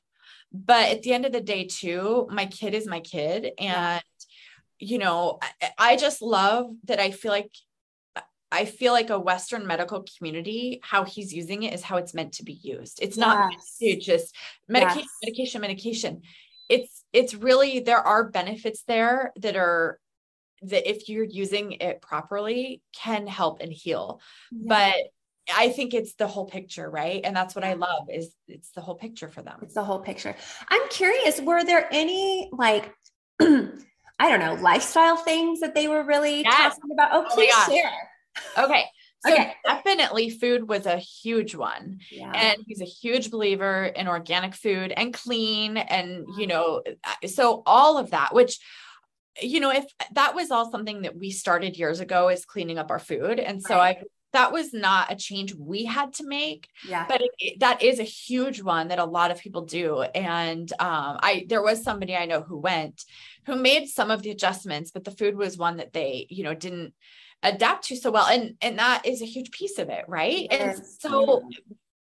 [0.54, 3.52] But at the end of the day too my kid is my kid.
[3.60, 4.00] And yeah
[4.80, 7.52] you know, I, I just love that I feel like
[8.56, 12.36] I feel like a Western medical community, how he's using it is how it's meant
[12.36, 13.00] to be used.
[13.02, 14.34] It's not to just
[14.70, 15.10] medication, yes.
[15.24, 16.22] medication, medication.
[16.70, 20.00] It's it's really there are benefits there that are
[20.62, 24.22] that if you're using it properly can help and heal.
[24.52, 24.96] But
[25.54, 27.22] I think it's the whole picture, right?
[27.26, 29.60] And that's what I love is it's the whole picture for them.
[29.64, 30.34] It's the whole picture.
[30.70, 32.94] I'm curious, were there any like
[33.42, 36.76] I don't know, lifestyle things that they were really yes.
[36.76, 37.10] talking about?
[37.12, 37.92] Oh, oh please oh share.
[38.58, 38.86] Okay.
[39.26, 39.56] So okay.
[39.66, 42.00] definitely food was a huge one.
[42.12, 42.32] Yeah.
[42.32, 46.84] And he's a huge believer in organic food and clean and you know
[47.26, 48.60] so all of that which
[49.42, 52.92] you know if that was all something that we started years ago is cleaning up
[52.92, 53.98] our food and so right.
[53.98, 57.82] I that was not a change we had to make yeah but it, it, that
[57.82, 61.84] is a huge one that a lot of people do and um, i there was
[61.84, 63.04] somebody i know who went
[63.46, 66.54] who made some of the adjustments but the food was one that they you know
[66.54, 66.94] didn't
[67.44, 70.78] adapt to so well and and that is a huge piece of it right yes.
[70.78, 71.44] and so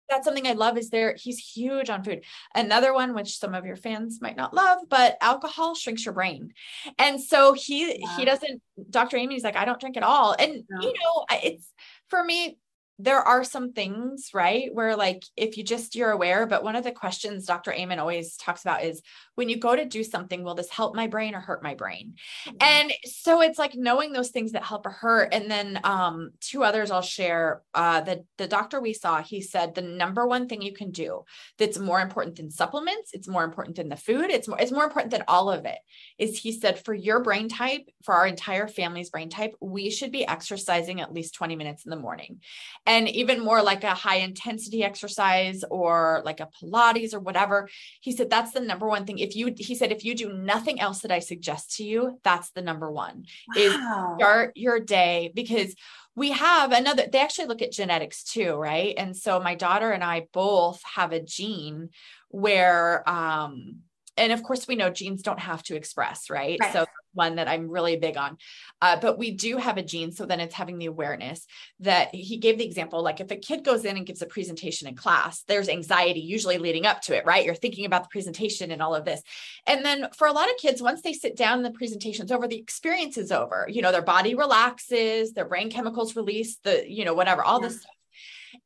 [0.08, 2.22] that's something i love is there he's huge on food
[2.54, 6.52] another one which some of your fans might not love but alcohol shrinks your brain
[6.98, 8.16] and so he yeah.
[8.16, 10.80] he doesn't dr Amen's like i don't drink at all and no.
[10.80, 11.68] you know it's
[12.08, 12.58] for me,
[12.98, 14.72] there are some things, right?
[14.72, 17.72] Where like if you just you're aware, but one of the questions Dr.
[17.72, 19.02] Amen always talks about is
[19.34, 22.14] when you go to do something, will this help my brain or hurt my brain?
[22.46, 22.56] Mm-hmm.
[22.60, 25.34] And so it's like knowing those things that help or hurt.
[25.34, 27.62] And then um, two others I'll share.
[27.74, 31.24] Uh, the the doctor we saw, he said the number one thing you can do
[31.58, 34.84] that's more important than supplements, it's more important than the food, it's more it's more
[34.84, 35.78] important than all of it.
[36.18, 40.12] Is he said for your brain type, for our entire family's brain type, we should
[40.12, 42.40] be exercising at least 20 minutes in the morning.
[42.86, 47.68] And even more like a high intensity exercise or like a Pilates or whatever.
[48.00, 50.80] He said that's the number one thing if you he said if you do nothing
[50.80, 53.24] else that i suggest to you that's the number one
[53.54, 53.62] wow.
[53.62, 53.72] is
[54.18, 55.74] start your day because
[56.16, 60.04] we have another they actually look at genetics too right and so my daughter and
[60.04, 61.90] i both have a gene
[62.28, 63.76] where um
[64.16, 66.72] and of course we know genes don't have to express right, right.
[66.72, 68.36] so one that I'm really big on.
[68.82, 70.12] Uh, but we do have a gene.
[70.12, 71.46] So then it's having the awareness
[71.80, 74.88] that he gave the example like if a kid goes in and gives a presentation
[74.88, 77.44] in class, there's anxiety usually leading up to it, right?
[77.44, 79.22] You're thinking about the presentation and all of this.
[79.66, 82.58] And then for a lot of kids, once they sit down, the presentation's over, the
[82.58, 83.66] experience is over.
[83.70, 87.68] You know, their body relaxes, their brain chemicals release, the, you know, whatever, all yeah.
[87.68, 87.90] this stuff.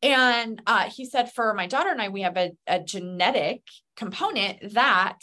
[0.03, 3.63] And uh, he said, for my daughter and I, we have a, a genetic
[3.97, 5.19] component that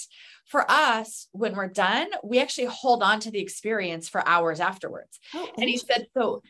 [0.48, 5.20] for us, when we're done, we actually hold on to the experience for hours afterwards.
[5.34, 6.42] Oh, and he said, so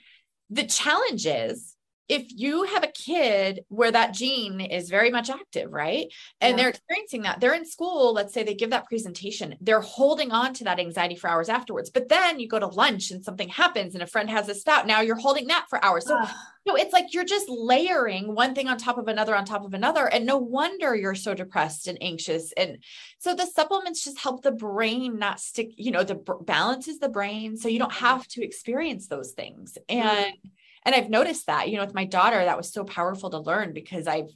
[0.49, 1.74] the challenge is
[2.08, 6.08] if you have a kid where that gene is very much active, right?
[6.39, 6.56] And yeah.
[6.56, 10.53] they're experiencing that, they're in school, let's say they give that presentation, they're holding on
[10.56, 11.89] to that anxiety for hours afterwards.
[11.89, 14.86] But then you go to lunch and something happens and a friend has a stout.
[14.86, 16.06] Now you're holding that for hours.
[16.06, 16.20] So,
[16.68, 19.74] so it's like you're just layering one thing on top of another on top of
[19.74, 20.06] another.
[20.06, 22.53] And no wonder you're so depressed and anxious.
[22.56, 22.84] And
[23.18, 27.58] so the supplements just help the brain not stick, you know, the balances the brain.
[27.58, 29.78] So you don't have to experience those things.
[29.89, 30.47] And mm-hmm
[30.86, 33.74] and I've noticed that, you know, with my daughter, that was so powerful to learn
[33.74, 34.30] because I've,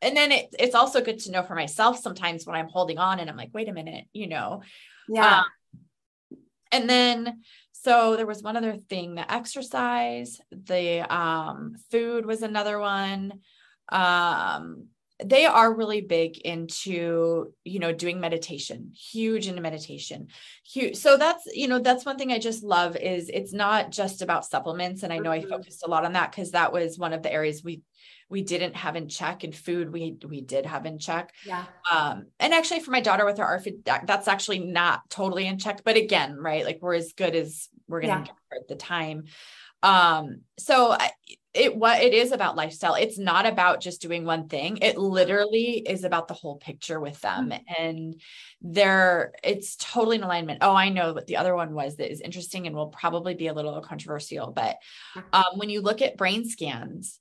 [0.00, 3.20] and then it, it's also good to know for myself sometimes when I'm holding on
[3.20, 4.62] and I'm like, wait a minute, you know?
[5.08, 5.40] Yeah.
[5.40, 5.44] Um,
[6.72, 12.78] and then, so there was one other thing, the exercise, the um, food was another
[12.78, 13.40] one.
[13.90, 14.86] Um,
[15.24, 20.28] they are really big into you know doing meditation huge into meditation
[20.64, 24.22] huge so that's you know that's one thing i just love is it's not just
[24.22, 25.48] about supplements and i know i mm-hmm.
[25.48, 27.82] focused a lot on that because that was one of the areas we
[28.28, 32.26] we didn't have in check and food we we did have in check yeah um
[32.40, 35.96] and actually for my daughter with her ARFID that's actually not totally in check but
[35.96, 38.24] again right like we're as good as we're gonna yeah.
[38.24, 39.24] get at the time
[39.82, 41.10] um so I,
[41.54, 44.78] it what it is about lifestyle it's not about just doing one thing.
[44.78, 47.50] It literally is about the whole picture with them.
[47.50, 47.82] Mm-hmm.
[47.82, 48.20] and
[48.62, 50.58] they're it's totally in alignment.
[50.62, 53.48] Oh i know what the other one was that is interesting and will probably be
[53.48, 54.76] a little controversial but
[55.32, 57.18] um, when you look at brain scans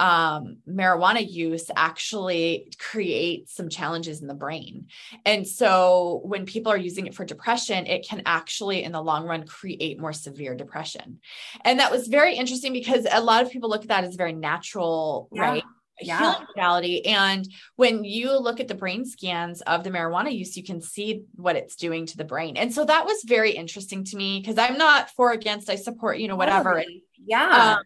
[0.00, 4.86] um, marijuana use actually creates some challenges in the brain.
[5.26, 9.26] And so when people are using it for depression, it can actually, in the long
[9.26, 11.20] run, create more severe depression.
[11.66, 14.32] And that was very interesting because a lot of people look at that as very
[14.32, 15.42] natural, yeah.
[15.42, 15.64] right?
[16.00, 16.18] yeah.
[16.18, 17.06] healing modality.
[17.06, 17.46] And
[17.76, 21.56] when you look at the brain scans of the marijuana use, you can see what
[21.56, 22.56] it's doing to the brain.
[22.56, 26.18] And so that was very interesting to me because I'm not for against, I support,
[26.18, 26.78] you know, whatever.
[26.78, 27.76] And, yeah.
[27.76, 27.84] Um,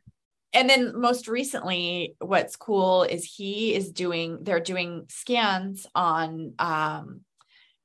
[0.55, 7.20] and then most recently what's cool is he is doing they're doing scans on um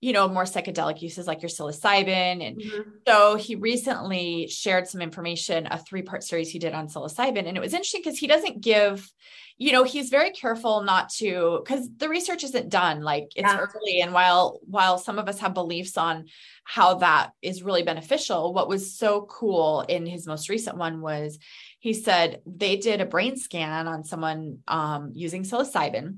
[0.01, 2.89] you know more psychedelic uses like your psilocybin and mm-hmm.
[3.07, 7.57] so he recently shared some information a three part series he did on psilocybin and
[7.57, 9.11] it was interesting because he doesn't give
[9.59, 13.59] you know he's very careful not to because the research isn't done like it's yeah.
[13.59, 16.25] early and while while some of us have beliefs on
[16.63, 21.37] how that is really beneficial what was so cool in his most recent one was
[21.79, 26.17] he said they did a brain scan on someone um, using psilocybin.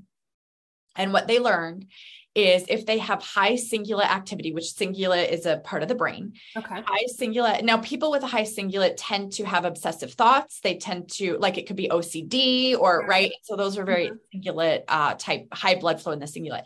[0.94, 1.86] And what they learned
[2.34, 6.32] is if they have high cingulate activity, which cingulate is a part of the brain.
[6.56, 6.82] Okay.
[6.84, 7.62] High cingulate.
[7.62, 10.60] Now, people with a high cingulate tend to have obsessive thoughts.
[10.60, 13.32] They tend to, like, it could be OCD or, right?
[13.42, 14.38] So, those are very mm-hmm.
[14.38, 16.64] cingulate uh, type, high blood flow in the cingulate.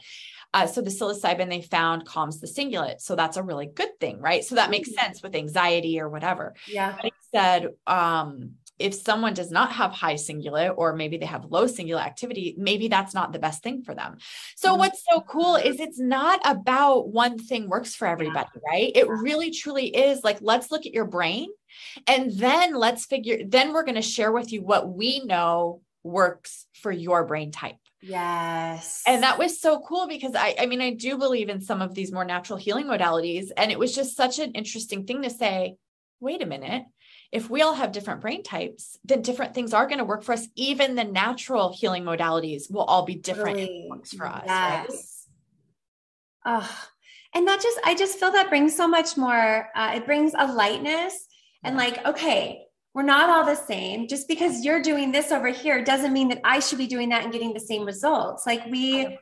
[0.54, 3.00] Uh, so the psilocybin they found calms the cingulate.
[3.00, 4.42] So that's a really good thing, right?
[4.42, 5.04] So that makes mm-hmm.
[5.04, 6.54] sense with anxiety or whatever.
[6.66, 6.94] Yeah.
[6.96, 11.46] But he said, um, if someone does not have high cingulate or maybe they have
[11.46, 14.18] low cingulate activity, maybe that's not the best thing for them.
[14.56, 14.80] So mm-hmm.
[14.80, 18.70] what's so cool is it's not about one thing works for everybody, yeah.
[18.70, 18.92] right?
[18.94, 21.48] It really truly is like let's look at your brain
[22.06, 26.66] and then let's figure then we're going to share with you what we know works
[26.74, 27.76] for your brain type.
[28.02, 29.02] Yes.
[29.06, 31.94] And that was so cool because I I mean I do believe in some of
[31.94, 35.76] these more natural healing modalities and it was just such an interesting thing to say,
[36.20, 36.84] wait a minute
[37.32, 40.32] if we all have different brain types, then different things are going to work for
[40.32, 40.46] us.
[40.54, 43.90] Even the natural healing modalities will all be different really?
[44.16, 44.44] for us.
[44.46, 45.26] Yes.
[46.44, 46.62] Right?
[46.62, 46.86] Oh,
[47.34, 50.52] and that just, I just feel that brings so much more, uh, it brings a
[50.52, 51.26] lightness
[51.64, 52.62] and like, okay,
[52.94, 54.08] we're not all the same.
[54.08, 57.24] Just because you're doing this over here doesn't mean that I should be doing that
[57.24, 58.46] and getting the same results.
[58.46, 59.18] Like we,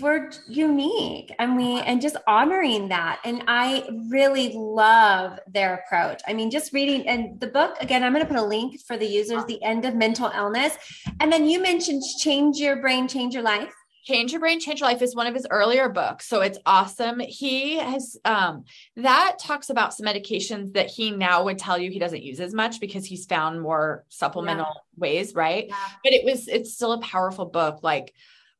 [0.00, 6.32] we're unique and we and just honoring that and i really love their approach i
[6.32, 9.06] mean just reading and the book again i'm going to put a link for the
[9.06, 10.76] users the end of mental illness
[11.20, 13.72] and then you mentioned change your brain change your life
[14.04, 16.28] Change Your Brain, Change Your Life is one of his earlier books.
[16.28, 17.20] So it's awesome.
[17.20, 18.64] He has um
[18.96, 22.52] that talks about some medications that he now would tell you he doesn't use as
[22.52, 25.00] much because he's found more supplemental yeah.
[25.00, 25.66] ways, right?
[25.68, 25.76] Yeah.
[26.02, 27.80] But it was it's still a powerful book.
[27.82, 28.12] Like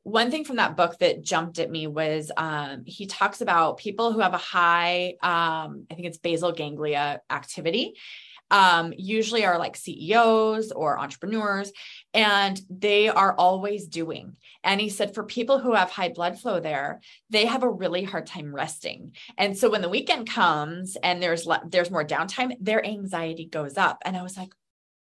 [0.04, 4.12] one thing from that book that jumped at me was um, he talks about people
[4.12, 7.94] who have a high, um, I think it's basal ganglia activity,
[8.50, 11.72] um, usually are like CEOs or entrepreneurs,
[12.12, 14.36] and they are always doing.
[14.62, 17.00] And he said for people who have high blood flow there,
[17.30, 19.16] they have a really hard time resting.
[19.38, 23.78] And so when the weekend comes and there's le- there's more downtime, their anxiety goes
[23.78, 24.02] up.
[24.04, 24.52] And I was like,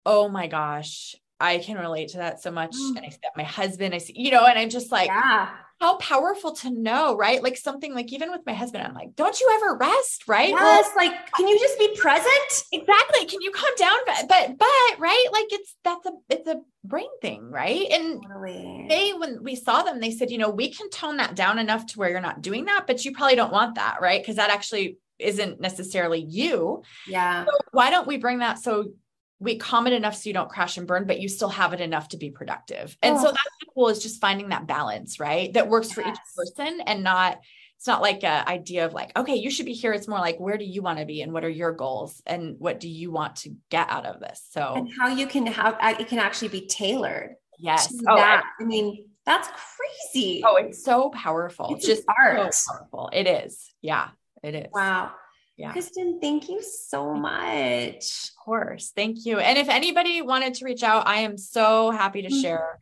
[0.06, 2.74] oh my gosh, I can relate to that so much.
[2.74, 2.96] Mm.
[2.96, 5.50] And I see that my husband, I see, you know, and I'm just like, yeah.
[5.80, 7.42] how powerful to know, right?
[7.42, 10.48] Like something like even with my husband, I'm like, don't you ever rest, right?
[10.48, 12.64] Yes, well, like, can you just be present?
[12.72, 13.26] Exactly.
[13.26, 13.98] Can you calm down?
[14.06, 17.86] But, but, but right, like it's that's a it's a brain thing, right?
[17.90, 18.86] And totally.
[18.88, 21.84] they when we saw them, they said, you know, we can tone that down enough
[21.86, 24.22] to where you're not doing that, but you probably don't want that, right?
[24.22, 26.82] Because that actually isn't necessarily you.
[27.06, 27.44] Yeah.
[27.44, 28.92] So why don't we bring that so
[29.38, 31.80] we calm it enough so you don't crash and burn, but you still have it
[31.80, 32.96] enough to be productive.
[33.02, 33.18] And oh.
[33.18, 35.52] so that's cool is just finding that balance, right?
[35.52, 35.94] That works yes.
[35.94, 37.38] for each person and not,
[37.76, 39.92] it's not like a idea of like, okay, you should be here.
[39.92, 42.56] It's more like, where do you want to be and what are your goals and
[42.58, 44.42] what do you want to get out of this?
[44.50, 47.34] So, and how you can have, uh, it can actually be tailored.
[47.58, 47.92] Yes.
[48.08, 48.42] Oh, that.
[48.58, 50.42] I, I mean, that's crazy.
[50.46, 51.74] Oh, it's so powerful.
[51.74, 52.54] It's just art.
[52.54, 53.10] So powerful.
[53.12, 53.70] It is.
[53.82, 54.08] Yeah,
[54.42, 54.68] it is.
[54.72, 55.12] Wow.
[55.56, 55.72] Yeah.
[55.72, 58.28] Kristin, thank you so much.
[58.28, 58.92] Of course.
[58.94, 59.38] Thank you.
[59.38, 62.42] And if anybody wanted to reach out, I am so happy to mm-hmm.
[62.42, 62.78] share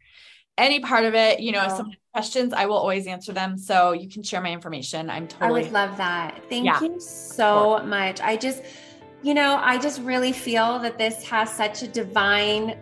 [0.58, 1.38] any part of it.
[1.38, 1.76] You know, oh.
[1.76, 3.56] some questions, I will always answer them.
[3.58, 5.08] So you can share my information.
[5.08, 5.60] I'm totally.
[5.60, 6.42] I would love that.
[6.48, 6.80] Thank yeah.
[6.80, 8.20] you so much.
[8.20, 8.64] I just,
[9.22, 12.76] you know, I just really feel that this has such a divine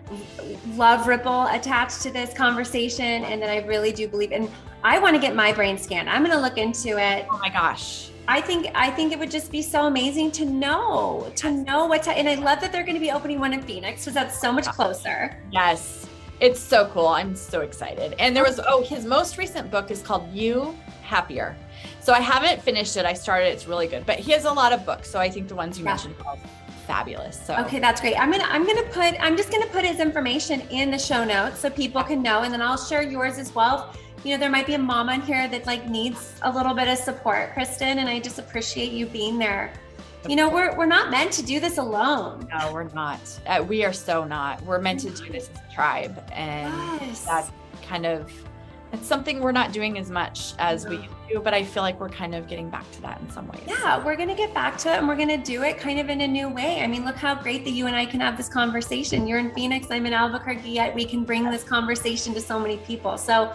[0.74, 3.24] love ripple attached to this conversation.
[3.24, 4.50] And that I really do believe and
[4.84, 6.08] I want to get my brain scanned.
[6.08, 7.26] I'm going to look into it.
[7.30, 8.08] Oh my gosh.
[8.28, 12.04] I think I think it would just be so amazing to know to know what
[12.04, 14.40] to, and I love that they're going to be opening one in Phoenix because that's
[14.40, 15.36] so much closer.
[15.50, 16.06] Yes,
[16.40, 17.08] it's so cool.
[17.08, 18.14] I'm so excited.
[18.18, 21.56] And there was oh his most recent book is called You Happier.
[22.00, 23.04] So I haven't finished it.
[23.04, 23.48] I started.
[23.48, 25.10] It's really good, but he has a lot of books.
[25.10, 25.90] So I think the ones you yeah.
[25.90, 26.36] mentioned are
[26.86, 27.44] fabulous.
[27.44, 28.18] So okay, that's great.
[28.20, 31.58] I'm gonna I'm gonna put I'm just gonna put his information in the show notes
[31.58, 33.92] so people can know, and then I'll share yours as well
[34.24, 36.88] you know, there might be a mom on here that like needs a little bit
[36.88, 39.72] of support, Kristin, and I just appreciate you being there.
[40.28, 42.48] You know, we're we're not meant to do this alone.
[42.56, 43.20] No, we're not.
[43.46, 44.62] Uh, we are so not.
[44.62, 47.24] We're meant to do this as a tribe, and yes.
[47.24, 47.50] that's
[47.82, 48.32] kind of
[48.92, 52.10] it's something we're not doing as much as we do, but I feel like we're
[52.10, 53.62] kind of getting back to that in some ways.
[53.66, 55.98] Yeah, we're going to get back to it and we're going to do it kind
[55.98, 56.82] of in a new way.
[56.82, 59.26] I mean, look how great that you and I can have this conversation.
[59.26, 62.76] You're in Phoenix, I'm in Albuquerque, yet we can bring this conversation to so many
[62.78, 63.16] people.
[63.16, 63.54] So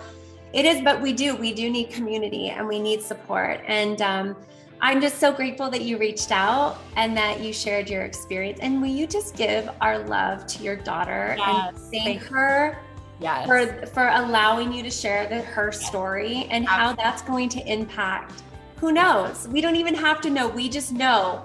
[0.53, 1.35] it is, but we do.
[1.35, 3.61] We do need community and we need support.
[3.67, 4.35] And um,
[4.79, 8.59] I'm just so grateful that you reached out and that you shared your experience.
[8.61, 11.69] And will you just give our love to your daughter yes.
[11.69, 12.77] and thank, thank her
[13.19, 13.47] yes.
[13.47, 16.67] for for allowing you to share the, her story and Absolutely.
[16.67, 18.43] how that's going to impact?
[18.77, 19.47] Who knows?
[19.47, 20.47] We don't even have to know.
[20.47, 21.43] We just know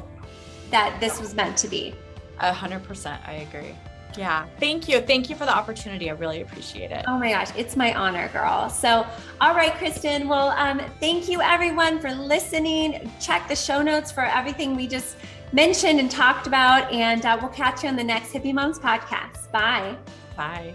[0.71, 1.95] that this was meant to be.
[2.41, 3.21] A hundred percent.
[3.27, 3.75] I agree.
[4.17, 4.47] Yeah.
[4.61, 5.01] Thank you.
[5.01, 6.11] Thank you for the opportunity.
[6.11, 7.05] I really appreciate it.
[7.09, 7.49] Oh my gosh.
[7.57, 8.69] It's my honor, girl.
[8.69, 9.07] So,
[9.41, 10.29] all right, Kristin.
[10.29, 13.11] Well, um, thank you everyone for listening.
[13.21, 15.17] Check the show notes for everything we just
[15.53, 16.91] mentioned and talked about.
[16.93, 19.51] And uh, we'll catch you on the next Hippie Moms podcast.
[19.53, 19.97] Bye.
[20.37, 20.75] Bye.